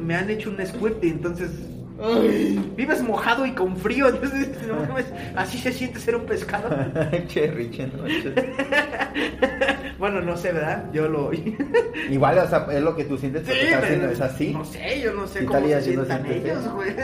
[0.00, 1.50] Me han hecho un squirt y entonces
[2.76, 6.70] vives mojado y con frío entonces no mames, así se siente ser un pescado
[7.26, 8.32] Cherry, che, no, che.
[9.98, 10.84] bueno, no sé, ¿verdad?
[10.92, 11.30] Yo lo...
[11.32, 11.56] sí,
[12.10, 14.52] Igual, o sea, es lo que tú sientes porque estás haciendo, es así.
[14.52, 16.96] No sé, yo no sé ¿Qué cómo se sientan ellos, güey.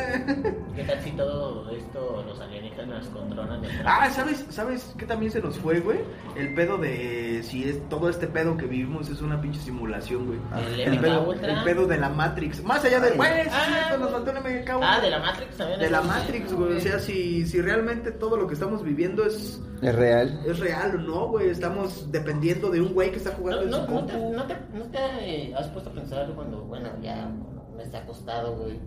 [0.74, 5.40] ¿Qué tal si todo esto los alienígenas controlan el Ah, ¿sabes, ¿sabes qué también se
[5.40, 5.98] nos fue, güey?
[6.36, 10.38] El pedo de si es todo este pedo que vivimos es una pinche simulación, güey.
[10.74, 12.62] El El MK pedo, el pedo de la Matrix.
[12.64, 13.12] Más allá del...
[13.12, 13.16] Ay.
[13.18, 14.85] Güey, sí, Ah, nos faltó un MK Ultra.
[14.88, 15.80] Ah, de la Matrix también.
[15.80, 16.76] De la Matrix, güey.
[16.76, 20.40] O sea, si, si realmente todo lo que estamos viviendo es, Es real.
[20.46, 21.48] es real o no, güey.
[21.50, 24.46] Estamos dependiendo de un güey que está No, jugando en no, su no, te, no,
[24.46, 24.98] te, no te
[25.48, 27.26] eh, has puesto a pensar cuando, bueno, ya
[27.74, 28.78] no está acostado, güey.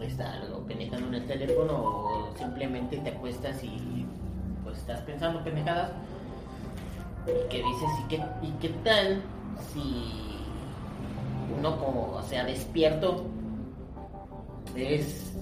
[0.00, 4.04] Está algo penejando en el teléfono o simplemente te acuestas y
[4.64, 5.92] pues estás pensando pendejadas.
[7.26, 9.22] Y que dices, ¿y qué, y qué tal
[9.72, 10.34] si
[11.56, 13.24] uno como, o sea, despierto
[14.76, 15.32] es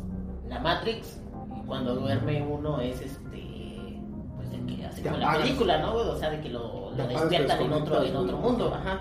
[0.49, 1.21] la Matrix
[1.57, 4.01] y cuando duerme uno es este,
[4.37, 5.95] pues el que hace como la película, ¿no?
[5.95, 9.01] O sea, de que lo, lo despiertan en otro, en otro mundo, ajá.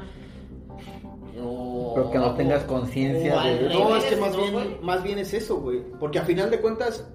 [1.42, 4.80] O- Pero que no tengas conciencia de- No, es que más ¿no, bien, güey?
[4.82, 5.84] más bien es eso, güey.
[6.00, 7.08] Porque a final de cuentas,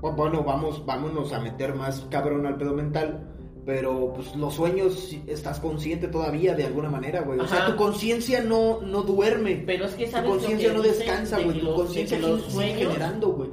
[0.00, 3.28] bu- bueno, vamos, vámonos a meter más cabrón al pedo mental.
[3.64, 7.38] Pero pues los sueños estás consciente todavía de alguna manera, güey.
[7.38, 9.62] O sea, tu conciencia no, no duerme.
[9.64, 11.60] Pero es que Tu sabes lo conciencia no descansa, de güey.
[11.60, 13.50] Tu de conciencia que los sueños generando, güey.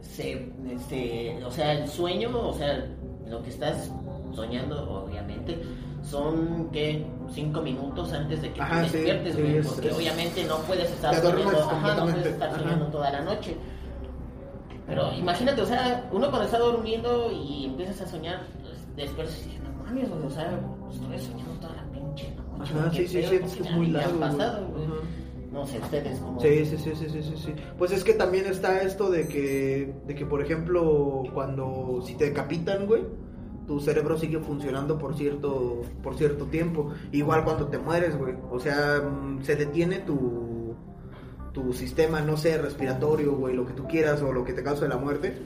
[0.00, 0.48] se,
[0.88, 2.84] se- o sea, el sueño, o sea,
[3.28, 3.92] lo que estás
[4.34, 5.60] soñando, obviamente,
[6.02, 10.44] son que cinco minutos antes de que Ajá, te despiertes, sí, güey, porque es- obviamente
[10.44, 12.58] no puedes estar soñando, ajá, no puedes estar ajá.
[12.58, 13.56] soñando toda la noche.
[14.86, 18.42] Pero imagínate, o sea, uno cuando está durmiendo y empiezas a soñar,
[19.04, 22.74] y dices, no mames, güey, o sea, estoy soñando toda la pinche noche.
[22.74, 24.86] Ajá, sí, sí, sí, ¿cómo es que es muy largo, pasado, güey?
[25.52, 26.40] No sé, ustedes como...
[26.40, 27.54] Sí, sí, sí, sí, sí, sí.
[27.76, 32.26] Pues es que también está esto de que, de que por ejemplo, cuando si te
[32.26, 33.02] decapitan, güey,
[33.66, 36.92] tu cerebro sigue funcionando por cierto, por cierto tiempo.
[37.12, 38.34] Igual cuando te mueres, güey.
[38.50, 40.74] O sea, mm, se detiene tu,
[41.52, 44.88] tu sistema, no sé, respiratorio, güey, lo que tú quieras o lo que te cause
[44.88, 45.36] la muerte.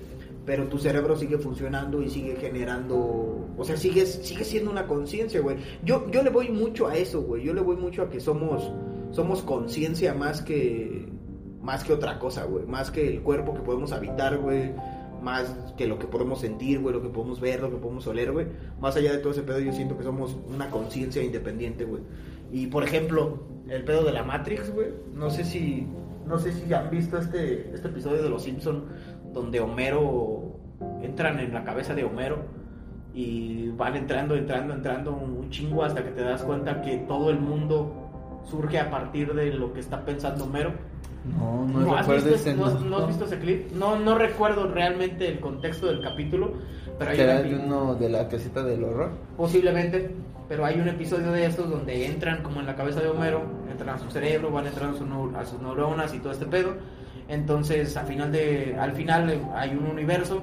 [0.47, 5.41] Pero tu cerebro sigue funcionando y sigue generando, o sea, sigue, sigue siendo una conciencia,
[5.41, 5.57] güey.
[5.83, 7.45] Yo, yo le voy mucho a eso, güey.
[7.45, 8.71] Yo le voy mucho a que somos,
[9.11, 11.09] somos conciencia más que,
[11.63, 12.67] más que otra cosa, güey.
[12.67, 14.73] Más que el cuerpo que podemos habitar, güey.
[15.23, 16.95] Más que lo que podemos sentir, güey.
[16.95, 18.47] Lo que podemos ver, lo que podemos oler, güey.
[18.79, 22.03] Más allá de todo ese pedo, yo siento que somos una conciencia independiente, güey.
[22.53, 23.39] Y por ejemplo,
[23.69, 24.89] el pedo de la Matrix, güey.
[25.15, 25.87] No sé si,
[26.27, 28.85] no sé si han visto este, este episodio de Los Simpson
[29.35, 30.43] donde Homero
[31.03, 32.39] entran en la cabeza de Homero
[33.12, 37.39] y van entrando, entrando, entrando un chingo hasta que te das cuenta que todo el
[37.39, 37.93] mundo
[38.45, 40.72] surge a partir de lo que está pensando Homero.
[41.39, 42.97] No, no, ¿No has, recuerdo visto, ese no no.
[42.99, 43.72] has visto ese clip?
[43.72, 46.53] No, no recuerdo realmente el contexto del capítulo,
[46.99, 49.12] pero hay ¿Será de uno de la casita del horror?
[49.37, 50.11] Posiblemente,
[50.51, 53.97] pero hay un episodio de estos donde entran como en la cabeza de Homero, entran
[53.97, 56.74] a su cerebro, van entrando a, su neu- a sus neuronas y todo este pedo.
[57.29, 60.43] Entonces, al final, de, al final eh, hay un universo,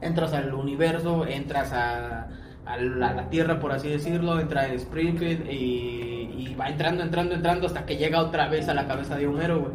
[0.00, 2.28] entras al universo, entras a,
[2.64, 7.86] a la, Tierra, por así decirlo, entra en Springfield y, va entrando, entrando, entrando hasta
[7.86, 9.72] que llega otra vez a la cabeza de Homero.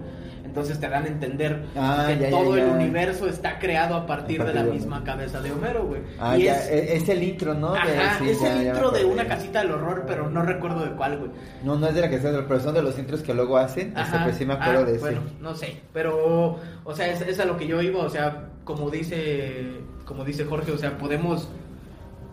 [0.58, 4.08] Entonces te dan a entender Ah, que ya, ya, todo el universo está creado a
[4.08, 6.01] partir, A de la de- misma cabeza de Homero, güey.
[6.20, 7.74] Ah, Y ya, es- el intro, ¿no?
[7.74, 10.91] De- Ajá, sí, es el intro de una casita del horror, pero no recuerdo de
[10.95, 11.32] cuál, güey.
[11.64, 13.58] No, no es de la casita del horror, pero son de los intros que luego
[13.58, 13.89] hacen.
[13.89, 14.24] Este, Ajá.
[14.24, 14.99] pues sí me acuerdo Ah, de ese.
[15.01, 18.47] Bueno, no sé, pero, o sea, es, es a lo que yo iba, o sea,
[18.64, 19.68] como dice,
[20.05, 21.49] como dice Jorge, o sea, podemos,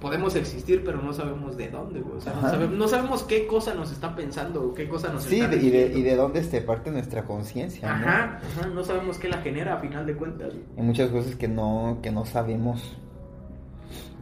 [0.05, 2.19] podemos existir, pero no sabemos de dónde, güey.
[2.19, 5.57] O sea, no, sabemos qué cosa nos está pensando, o qué cosa nos Sí, está
[5.57, 8.07] y, de, y de dónde este parte nuestra conciencia, ¿no?
[8.07, 10.49] Ajá, ajá, no sabemos qué la genera a final de cuentas.
[10.53, 10.63] güey.
[10.77, 12.83] Hay muchas cosas que no, que no sabemos.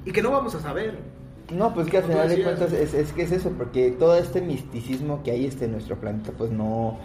[0.05, 0.99] Y que no vamos a saber.
[1.53, 4.41] No, pues que al final de cuentas es, es que es eso, porque todo este
[4.41, 6.99] misticismo que hay este en nuestro planeta, pues no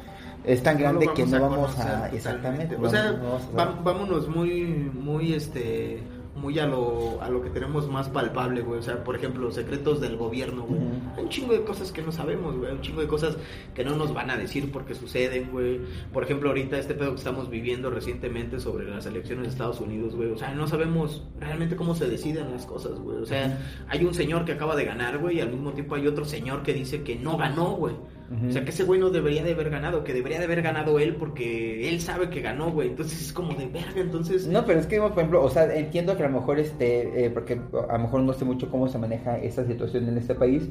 [0.46, 2.10] es tan No grande que no a vamos conocer a...
[2.10, 2.76] Exactamente.
[2.76, 3.84] O sea, no- no vamos a va- saber.
[3.84, 4.62] vámonos muy,
[4.94, 6.04] muy, este,
[6.38, 8.80] muy a lo, a lo que tenemos más palpable, güey.
[8.80, 10.80] O sea, por ejemplo, secretos del gobierno, güey.
[11.16, 12.72] Hay un chingo de cosas que no sabemos, güey.
[12.72, 13.38] Un chingo de cosas
[13.74, 15.82] que no nos van a decir porque suceden, güey.
[16.14, 20.16] Por ejemplo, ahorita este pedo que estamos viviendo recientemente sobre las elecciones de Estados Unidos,
[20.16, 20.32] güey.
[20.32, 23.18] O sea, no sabemos realmente cómo se deciden las cosas, güey.
[23.18, 23.58] O sea,
[23.88, 26.64] hay un señor que acaba de ganar, güey, y al mismo tiempo hay otro señor
[26.64, 27.96] que dice que no ganó, güey.
[28.30, 31.00] O sea, que ese güey no debería de haber ganado, que debería de haber ganado
[31.00, 32.90] él porque él sabe que ganó, güey.
[32.90, 34.48] Entonces es como de verga, entonces...
[34.48, 37.30] No, pero es que, por ejemplo, o sea, entiendo que a lo mejor, este, eh,
[37.30, 37.60] porque
[37.90, 40.70] a lo mejor no sé mucho cómo se maneja esta situación en este país,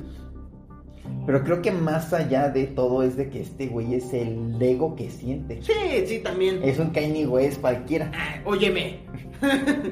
[1.26, 4.94] Pero creo que más allá de todo es de que este güey es el ego
[4.94, 5.60] que siente.
[5.60, 5.72] Sí,
[6.06, 6.60] sí, también.
[6.62, 8.12] Es un Kanye West cualquiera.
[8.14, 9.00] Ah, óyeme.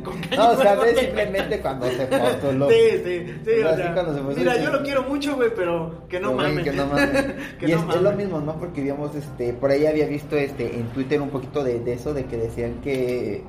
[0.05, 2.71] Con No, o sea, West, simplemente cuando se postuló.
[2.71, 3.51] Sí, sí, sí.
[3.51, 6.07] O sea, o así sea, cuando se puso mira, yo lo quiero mucho, güey, pero
[6.09, 6.65] que no güey, mames.
[6.65, 7.25] que no mames.
[7.59, 8.57] Que y no es, lo mismo, ¿no?
[8.57, 12.15] Porque digamos, este, por ahí había visto este en Twitter un poquito de, de eso,
[12.15, 13.43] de que decían que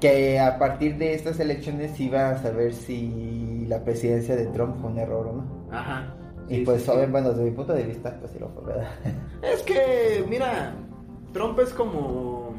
[0.00, 4.90] que a partir de estas elecciones iba a saber si la presidencia de Trump fue
[4.90, 5.74] un error o no.
[5.74, 6.14] Ajá.
[6.48, 6.92] Y Sí, pues, sí, sí.
[6.92, 8.90] saben, bueno, desde mi punto de vista, pues sí lo fue, ¿verdad?
[9.42, 10.74] Es que, mira,
[11.32, 12.54] Trump es como.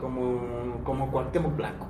[0.00, 0.80] como.
[0.84, 1.86] como Cuauhtémoc Blanco.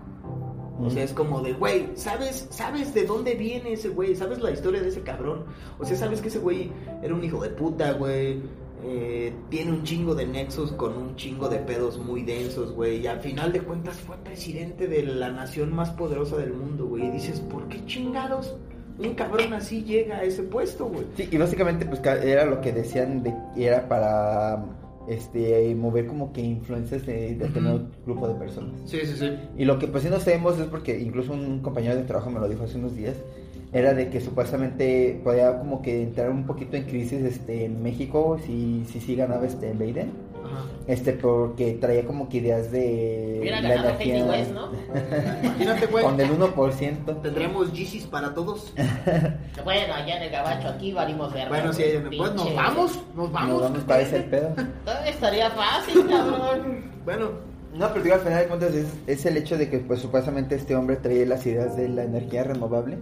[0.80, 4.14] O sea, es como de, güey, ¿sabes, ¿sabes de dónde viene ese güey?
[4.14, 5.44] ¿Sabes la historia de ese cabrón?
[5.80, 6.70] O sea, ¿sabes que ese güey
[7.02, 8.40] era un hijo de puta, güey?
[8.84, 13.00] Eh, tiene un chingo de nexos con un chingo de pedos muy densos, güey.
[13.00, 17.08] Y al final de cuentas fue presidente de la nación más poderosa del mundo, güey.
[17.08, 18.54] Y dices, ¿por qué chingados
[18.98, 21.04] un cabrón así llega a ese puesto, güey?
[21.16, 24.64] Sí, y básicamente pues era lo que decían de que era para
[25.08, 28.72] este mover como que influencias de, de tener un grupo de personas.
[28.84, 29.30] Sí, sí, sí.
[29.56, 32.40] Y lo que pues sí no sabemos es porque incluso un compañero de trabajo me
[32.40, 33.16] lo dijo hace unos días,
[33.72, 38.38] era de que supuestamente podía como que entrar un poquito en crisis este en México
[38.44, 40.10] si si sí ganaba este Biden,
[40.44, 40.64] Ajá.
[40.86, 44.70] este porque traía como que ideas de la energía West, ¿no?
[45.42, 46.04] Imagínate, güey.
[46.04, 47.22] con el 1%.
[47.22, 48.72] Tendremos Yeezys para todos.
[49.64, 51.48] Bueno, allá en el gabacho, aquí valimos verga.
[51.48, 52.16] Bueno, sí, güey.
[52.16, 53.50] pues nos vamos, nos vamos.
[53.50, 54.54] Nos vamos para ese pedo.
[54.84, 56.84] Todavía estaría fácil, cabrón.
[57.04, 57.30] Bueno,
[57.74, 60.54] No, pero digo, al final de cuentas es, es el hecho de que pues supuestamente
[60.54, 62.96] este hombre traía las ideas de la energía renovable.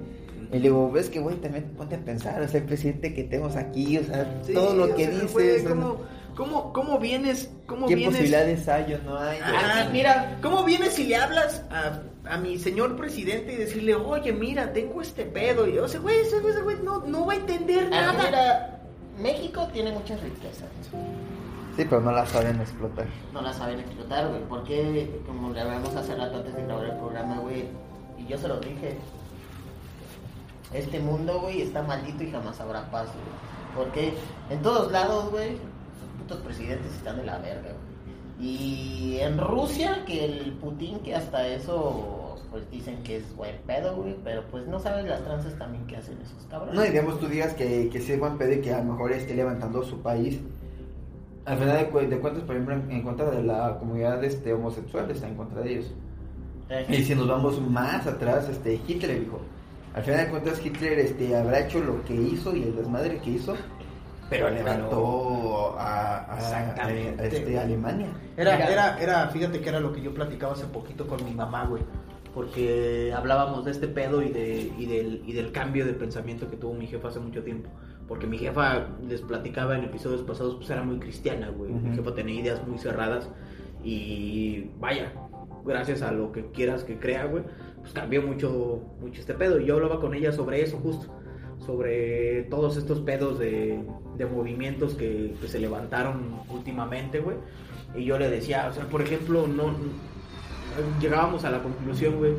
[0.52, 3.24] Y le digo, ves que güey, también ponte a pensar, o sea, el presidente que
[3.24, 5.96] tenemos aquí, o sea, sí, todo lo que sea, dices, güey, o sea, ¿cómo,
[6.36, 7.50] cómo, cómo vienes?
[7.66, 8.14] ¿Cómo ¿qué vienes?
[8.16, 9.38] posibilidades hay o no hay?
[9.42, 10.38] Ah, mira.
[10.42, 15.02] ¿Cómo vienes si le hablas a, a mi señor presidente y decirle, oye, mira, tengo
[15.02, 15.66] este pedo?
[15.66, 18.22] Y, o sea, güey, ese güey, ese güey no, no va a entender Ah, nada.
[18.24, 18.80] mira,
[19.18, 20.68] México tiene muchas riquezas.
[21.76, 23.06] Sí, pero no la saben explotar.
[23.32, 24.42] No la saben explotar, güey.
[24.48, 27.64] Porque, como le hablamos hace rato antes de grabar el programa, güey,
[28.18, 28.96] y yo se lo dije,
[30.72, 33.76] este mundo, güey, está maldito y jamás habrá paz, güey.
[33.86, 34.14] Porque
[34.50, 35.58] en todos lados, güey,
[36.26, 37.96] putos presidentes están de la verga, güey.
[38.38, 43.96] Y en Rusia, que el Putin, que hasta eso, pues dicen que es buen pedo,
[43.96, 46.74] güey, pero pues no sabes las tranzas también que hacen esos cabrones.
[46.74, 48.92] No, y digamos, tú digas que, que sí es buen pedo y que a lo
[48.92, 50.38] mejor esté levantando su país.
[51.46, 54.52] Al final de, cu- de cuentas, por ejemplo, en, en contra de la comunidad este,
[54.52, 55.92] homosexual, está en contra de ellos.
[56.68, 59.40] Eh, Y si nos vamos más atrás, este Hitler dijo,
[59.94, 63.30] al final de cuentas Hitler este habrá hecho lo que hizo y el desmadre que
[63.30, 63.54] hizo,
[64.30, 66.90] pero levantó a, a- a- a
[67.26, 68.08] este, Alemania.
[68.36, 71.64] Era, era, era, fíjate que era lo que yo platicaba hace poquito con mi mamá,
[71.66, 71.82] güey.
[72.34, 76.56] Porque hablábamos de este pedo y, de, y, del, y del cambio de pensamiento que
[76.56, 77.70] tuvo mi jefa hace mucho tiempo.
[78.08, 81.72] Porque mi jefa, les platicaba en episodios pasados, pues era muy cristiana, güey.
[81.72, 81.96] Mi Ujú.
[82.02, 83.30] jefa tenía ideas muy cerradas.
[83.82, 85.12] Y vaya,
[85.64, 87.44] gracias a lo que quieras que crea, güey,
[87.80, 89.58] pues cambió mucho, mucho este pedo.
[89.60, 91.06] Y yo hablaba con ella sobre eso justo.
[91.66, 93.80] Sobre todos estos pedos de,
[94.16, 97.36] de movimientos que, se levantaron últimamente, güey.
[97.94, 99.74] Y yo le decía, o sea, por ejemplo, no
[101.00, 102.34] llegábamos a la conclusión, güey,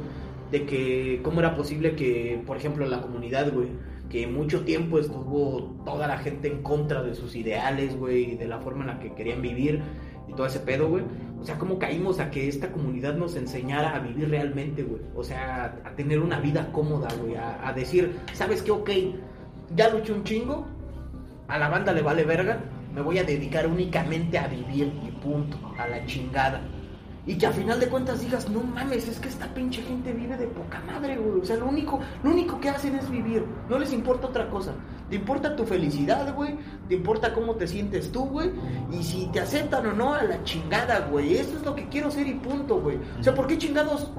[0.52, 3.70] de que cómo era posible que, por ejemplo, la comunidad, güey,
[4.10, 8.60] que mucho tiempo estuvo toda la gente en contra de sus ideales, güey, de la
[8.60, 9.82] forma en la que querían vivir
[10.28, 11.04] y todo ese pedo, güey.
[11.40, 15.02] O sea, cómo caímos a que esta comunidad nos enseñara a vivir realmente, güey.
[15.16, 17.36] O sea, a tener una vida cómoda, güey.
[17.36, 18.72] A, a decir, ¿sabes qué?
[18.72, 18.90] Ok,
[19.76, 20.66] ya luché un chingo,
[21.48, 22.60] a la banda le vale verga,
[22.94, 26.62] me voy a dedicar únicamente a vivir y punto, a la chingada.
[27.28, 30.38] Y que a final de cuentas digas, no mames, es que esta pinche gente vive
[30.38, 31.42] de poca madre, güey.
[31.42, 33.46] O sea, lo único, lo único que hacen es vivir.
[33.70, 34.74] No les importa otra cosa.
[35.10, 36.56] Te importa tu felicidad, güey.
[36.88, 38.52] Te importa cómo te sientes tú, güey.
[38.92, 41.36] Y si te aceptan o no, a la chingada, güey.
[41.36, 42.98] Eso es lo que quiero ser y punto, güey.
[43.20, 44.10] O sea, ¿por qué chingados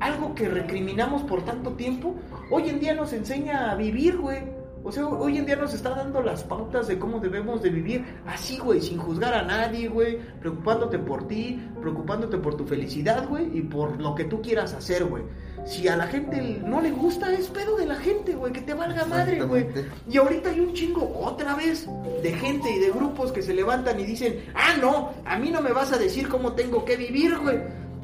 [0.00, 2.14] algo que recriminamos por tanto tiempo,
[2.50, 4.63] hoy en día nos enseña a vivir, güey?
[4.86, 8.04] O sea, hoy en día nos está dando las pautas de cómo debemos de vivir
[8.26, 13.48] así, güey, sin juzgar a nadie, güey, preocupándote por ti, preocupándote por tu felicidad, güey,
[13.56, 15.22] y por lo que tú quieras hacer, güey.
[15.64, 18.74] Si a la gente no le gusta, es pedo de la gente, güey, que te
[18.74, 19.66] valga madre, güey.
[20.06, 21.88] Y ahorita hay un chingo otra vez
[22.22, 25.62] de gente y de grupos que se levantan y dicen, ah, no, a mí no
[25.62, 27.58] me vas a decir cómo tengo que vivir, güey.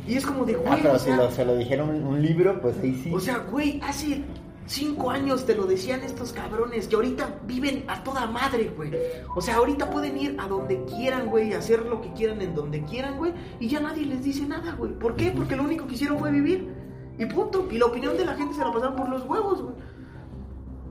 [0.08, 2.22] Y es como de, güey, Ah, pero o si lo, se lo dijeron en un
[2.22, 3.12] libro, pues ahí sí.
[3.14, 4.22] o sea, güey, hace
[4.70, 8.92] cinco años te lo decían estos cabrones que ahorita viven a toda madre, güey.
[9.34, 12.84] O sea, ahorita pueden ir a donde quieran, güey, hacer lo que quieran en donde
[12.84, 14.92] quieran, güey, y ya nadie les dice nada, güey.
[14.92, 15.32] ¿Por qué?
[15.32, 16.72] Porque lo único que hicieron fue vivir.
[17.18, 17.66] Y punto.
[17.70, 19.74] Y la opinión de la gente se la pasaron por los huevos, güey.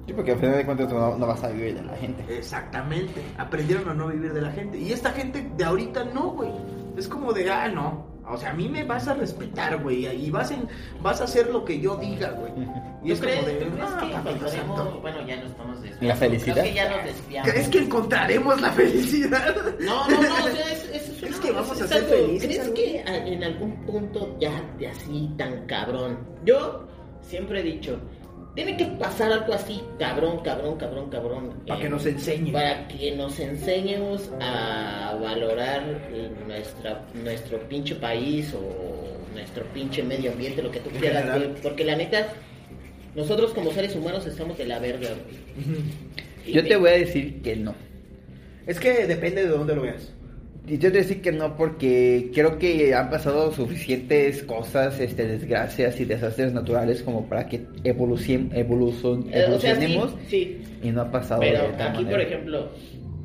[0.10, 2.26] Sí, porque al final de cuentas no, no vas a vivir de la gente.
[2.36, 3.22] Exactamente.
[3.38, 4.80] Aprendieron a no vivir de la gente.
[4.80, 6.50] Y esta gente de ahorita no, güey.
[6.98, 8.08] Es como de, ah, no.
[8.28, 10.06] O sea, a mí me vas a respetar, güey.
[10.08, 10.68] Y vas, en,
[11.02, 12.52] vas a hacer lo que yo diga, güey.
[13.04, 15.00] Y ¿Tú es crees, como de, tú crees "Ah, que papito encontraremos- santo".
[15.02, 16.08] Bueno, ya nos estamos desviando.
[16.08, 16.54] ¿La felicidad?
[16.56, 17.52] Creo que ya nos desviamos.
[17.52, 19.56] ¿Crees que encontraremos la felicidad?
[19.80, 22.10] No, no, no, o sea, es, es, Es una- que vamos es a ser algo-
[22.10, 26.18] felices ¿Crees que en algún punto ya de así tan cabrón?
[26.44, 26.88] Yo
[27.22, 28.00] siempre he dicho,
[28.56, 31.54] tiene que pasar algo así, cabrón, cabrón, cabrón, cabrón.
[31.68, 32.52] Para eh, que nos enseñe.
[32.52, 40.32] Para que nos enseñemos a valorar eh, nuestra, nuestro pinche país o nuestro pinche medio
[40.32, 41.56] ambiente, lo que tú quieras, güey.
[41.62, 42.28] Porque la neta,
[43.16, 46.54] nosotros como seres humanos estamos de la verga, güey.
[46.54, 47.76] Yo te voy a decir que no.
[48.66, 50.12] Es que depende de dónde lo veas.
[50.70, 56.00] Y yo te decir que no porque creo que han pasado suficientes cosas, este, desgracias
[56.00, 60.92] y desastres naturales como para que evolucien, evolucion- Eh, o sea, sí, evolucionemos sí, y
[60.92, 62.10] no ha pasado Pero de aquí, manera.
[62.12, 62.70] por ejemplo,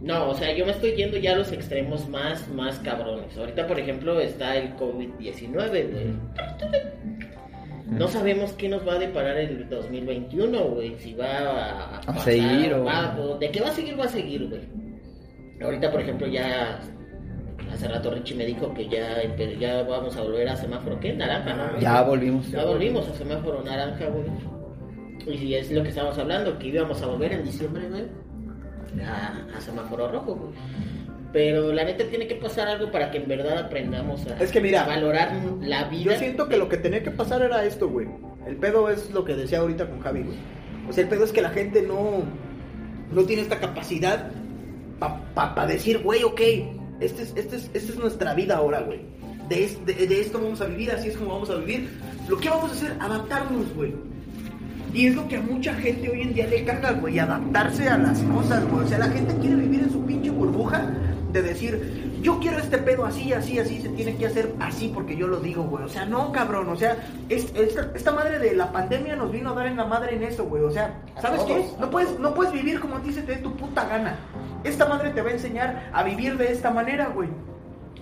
[0.03, 3.37] no, o sea, yo me estoy yendo ya a los extremos más, más cabrones.
[3.37, 6.07] Ahorita, por ejemplo, está el COVID-19, güey.
[7.91, 10.95] No sabemos qué nos va a deparar el 2021, güey.
[10.99, 14.09] Si va a, A seguir o- va- o de qué va a seguir, va a
[14.09, 14.63] seguir, güey.
[15.63, 16.81] Ahorita, por ejemplo, ya
[17.75, 19.23] hace rato Richie me dijo que ya,
[19.59, 21.13] ya vamos a volver a semáforo, ¿qué?
[21.13, 21.79] Naranja, ¿no?
[21.81, 22.51] Ya volvimos.
[22.51, 24.27] Ya volvimos a semáforo naranja, güey.
[25.27, 28.05] Y si es lo que estábamos hablando, que íbamos a volver en diciembre, güey,
[29.05, 30.53] a, a semáforo rojo, güey.
[31.33, 34.61] Pero la neta tiene que pasar algo para que en verdad aprendamos a, Es que
[34.61, 36.13] mira, a valorar la vida.
[36.13, 38.07] Yo siento que lo que tenía que pasar era esto, güey.
[38.47, 40.37] El pedo es lo que decía ahorita con Javi, güey.
[40.89, 42.23] O sea, el pedo es que la gente no,
[43.11, 44.31] no tiene esta capacidad
[45.35, 46.41] para decir, güey, ok,
[47.01, 49.01] esta es, este es, esta es nuestra vida ahora, güey.
[49.49, 51.89] De, es- de, de esto vamos a vivir, así es como vamos a vivir.
[52.29, 53.95] Lo que vamos a hacer, adaptarnos, güey.
[54.93, 57.99] Y es lo que a mucha gente hoy en día le caga, güey, adaptarse a
[57.99, 58.85] las cosas, güey.
[58.85, 60.89] O sea, la gente quiere vivir en su pinche burbuja
[61.33, 65.17] de decir, yo quiero este pedo así, así, así, se tiene que hacer así porque
[65.17, 65.83] yo lo digo, güey.
[65.85, 66.97] O sea, no, cabrón, o sea,
[67.29, 70.23] es- esta, esta madre de la pandemia nos vino a dar en la madre en
[70.23, 70.63] eso, güey.
[70.63, 71.67] O sea, ¿sabes qué?
[71.81, 74.17] No puedes, no puedes vivir como a ti se te dé tu puta gana.
[74.65, 77.29] Esta madre te va a enseñar a vivir de esta manera, güey.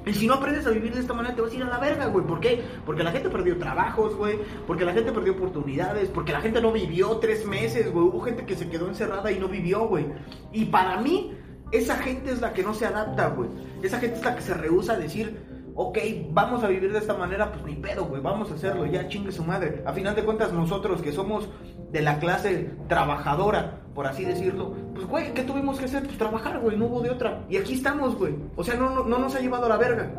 [0.05, 1.79] Y si no aprendes a vivir de esta manera, te vas a ir a la
[1.79, 2.27] verga, güey.
[2.27, 2.63] ¿Por qué?
[2.85, 4.39] Porque la gente perdió trabajos, güey.
[4.67, 6.09] Porque la gente perdió oportunidades.
[6.09, 8.07] Porque la gente no vivió tres meses, güey.
[8.07, 10.07] Hubo gente que se quedó encerrada y no vivió, güey.
[10.53, 11.37] Y para mí,
[11.71, 13.49] esa gente es la que no se adapta, güey.
[13.83, 15.39] Esa gente es la que se rehúsa a decir,
[15.77, 15.99] ok,
[16.31, 18.21] vamos a vivir de esta manera, pues ni pedo, güey.
[18.21, 19.83] Vamos a hacerlo, ya chingue su madre.
[19.87, 21.49] A final de cuentas, nosotros que somos
[21.93, 26.05] de la clase trabajadora, por así decirlo, pues, güey, ¿qué tuvimos que hacer?
[26.05, 27.45] Pues trabajar, güey, no hubo de otra.
[27.51, 28.35] Y aquí estamos, güey.
[28.57, 30.11] O sea, no, no, no nos ha llevado a la verga.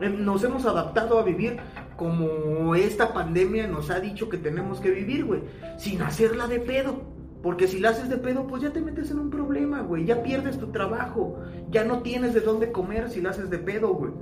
[0.00, 1.58] Eh, Nos hemos adaptado a vivir
[1.96, 5.42] como esta pandemia nos ha dicho que tenemos que vivir, güey.
[5.76, 7.02] Sin hacerla de pedo.
[7.42, 10.04] Porque si la haces de pedo, pues ya te metes en un problema, güey.
[10.04, 11.38] Ya pierdes tu trabajo.
[11.70, 14.12] Ya no tienes de dónde comer si la haces de pedo, güey.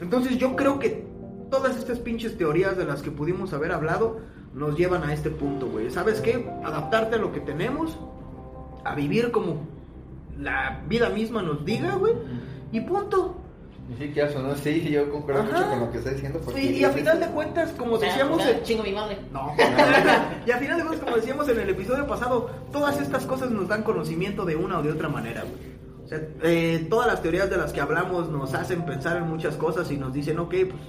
[0.00, 1.04] Entonces yo creo que
[1.50, 4.20] todas estas pinches teorías de las que pudimos haber hablado
[4.54, 5.90] nos llevan a este punto, güey.
[5.90, 6.48] ¿Sabes qué?
[6.64, 7.98] Adaptarte a lo que tenemos,
[8.84, 9.56] a vivir como
[10.38, 12.14] la vida misma nos diga, güey.
[12.72, 13.36] Y punto.
[13.92, 14.54] Y sí, que eso, ¿no?
[14.54, 15.52] Sí, yo concuerdo Ajá.
[15.52, 16.40] mucho con lo que está diciendo.
[16.44, 17.26] Porque Sí, y a final eso.
[17.26, 18.46] de cuentas, como O sea, decíamos...
[18.46, 19.18] en- chingo mi madre.
[19.32, 19.52] No.
[20.46, 23.66] y a final de cuentas, como decíamos en el episodio pasado, todas estas cosas nos
[23.68, 25.70] dan conocimiento de una o de otra manera, güey.
[26.04, 29.56] O sea, eh, todas las teorías de las que hablamos nos hacen pensar en muchas
[29.56, 30.82] cosas y nos dicen, ok, pues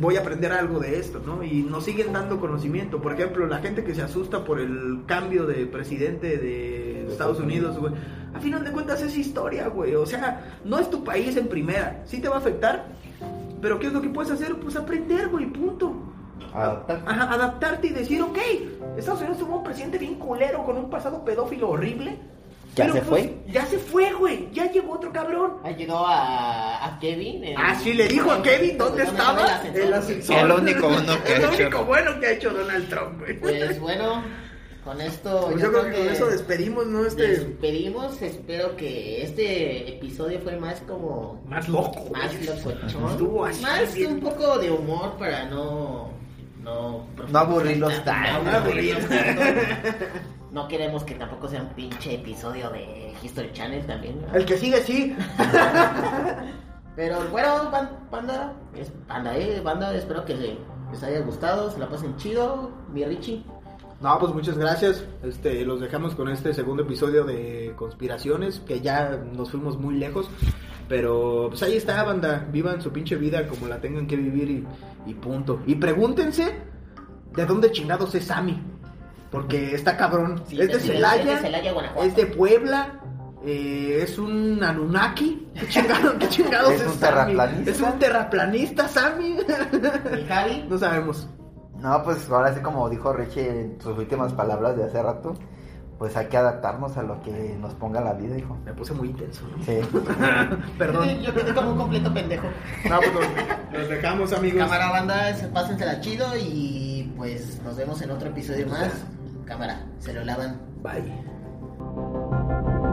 [0.00, 1.42] voy a aprender algo de esto, ¿no?
[1.42, 3.00] Y nos siguen dando conocimiento.
[3.00, 7.78] Por ejemplo, la gente que se asusta por el cambio de presidente de Estados Unidos,
[7.78, 7.92] güey.
[8.34, 9.94] A final de cuentas es historia, güey.
[9.94, 12.02] O sea, no es tu país en primera.
[12.06, 12.86] Sí te va a afectar,
[13.60, 14.56] pero ¿qué es lo que puedes hacer?
[14.56, 15.94] Pues aprender, güey, punto.
[16.52, 17.02] Adaptar.
[17.06, 18.38] Ajá, adaptarte y decir, ok,
[18.96, 22.18] Estados Unidos tuvo un presidente bien culero con un pasado pedófilo horrible.
[22.74, 23.36] ¿Ya pero, se pues, fue?
[23.52, 24.48] Ya se fue, güey.
[24.52, 25.58] Ya llegó otro cabrón.
[25.64, 27.44] Ayudó a, a Kevin.
[27.44, 30.36] en- Ah, sí, le dijo a Kevin dónde estaba el ascensor.
[30.36, 31.62] El único bueno que El ha hecho.
[31.62, 33.38] único bueno que ha hecho Donald Trump, güey.
[33.38, 34.22] Pues bueno,
[34.84, 35.48] con esto.
[35.50, 37.06] Pues yo creo que con eso despedimos, ¿no?
[37.06, 37.26] Este.
[37.28, 38.20] Despedimos.
[38.20, 41.40] Espero que este episodio fue más como.
[41.46, 42.10] Más loco.
[42.12, 43.10] Más locochón.
[43.10, 44.12] Estuvo así, Más bien.
[44.14, 46.12] un poco de humor para no.
[46.62, 48.42] No, No aburrirlos tanto.
[48.50, 49.42] no aburrirlos tanto.
[50.54, 54.22] No queremos que tampoco sea un pinche episodio de History Channel también.
[54.22, 54.34] ¿no?
[54.34, 55.14] El que sigue, sí.
[56.96, 60.36] Pero bueno, ban- banda, es, banda, eh, banda, espero que
[60.92, 63.42] les haya gustado, se la pasen chido, mi Richie.
[64.00, 65.04] No, pues muchas gracias.
[65.24, 70.28] Este, los dejamos con este segundo episodio de conspiraciones, que ya nos fuimos muy lejos.
[70.88, 72.46] Pero pues ahí está, banda.
[72.52, 75.60] Vivan su pinche vida como la tengan que vivir y, y punto.
[75.66, 76.54] Y pregúntense
[77.34, 78.62] de dónde chingados es Sammy.
[79.34, 80.42] Porque está cabrón.
[80.46, 82.06] Sí, es de sí, Celaya, es de Celaya, Guanajuato.
[82.08, 83.00] es de Puebla,
[83.44, 85.48] eh, es un Anunnaki.
[85.58, 87.00] ¿Qué chingados, qué chingados Es un Sammy?
[87.00, 87.70] terraplanista.
[87.70, 89.36] Es un terraplanista, Sammy.
[90.20, 90.66] ¿Y Javi?
[90.68, 91.28] no sabemos.
[91.80, 95.34] No, pues ahora sí como dijo Richie en sus últimas palabras de hace rato,
[95.98, 98.56] pues hay que adaptarnos a lo que nos ponga la vida, hijo.
[98.64, 99.42] Me puse muy intenso.
[99.54, 99.62] ¿no?
[99.64, 99.80] Sí.
[100.78, 101.08] Perdón.
[101.20, 102.46] Yo quedé como un completo pendejo.
[102.88, 104.60] No, pues los, los dejamos, amigos.
[104.62, 108.90] Cámara banda, se- pásensela chido y pues nos vemos en otro episodio más.
[109.44, 110.60] Cámara, se lo lavan.
[110.82, 112.83] Bye.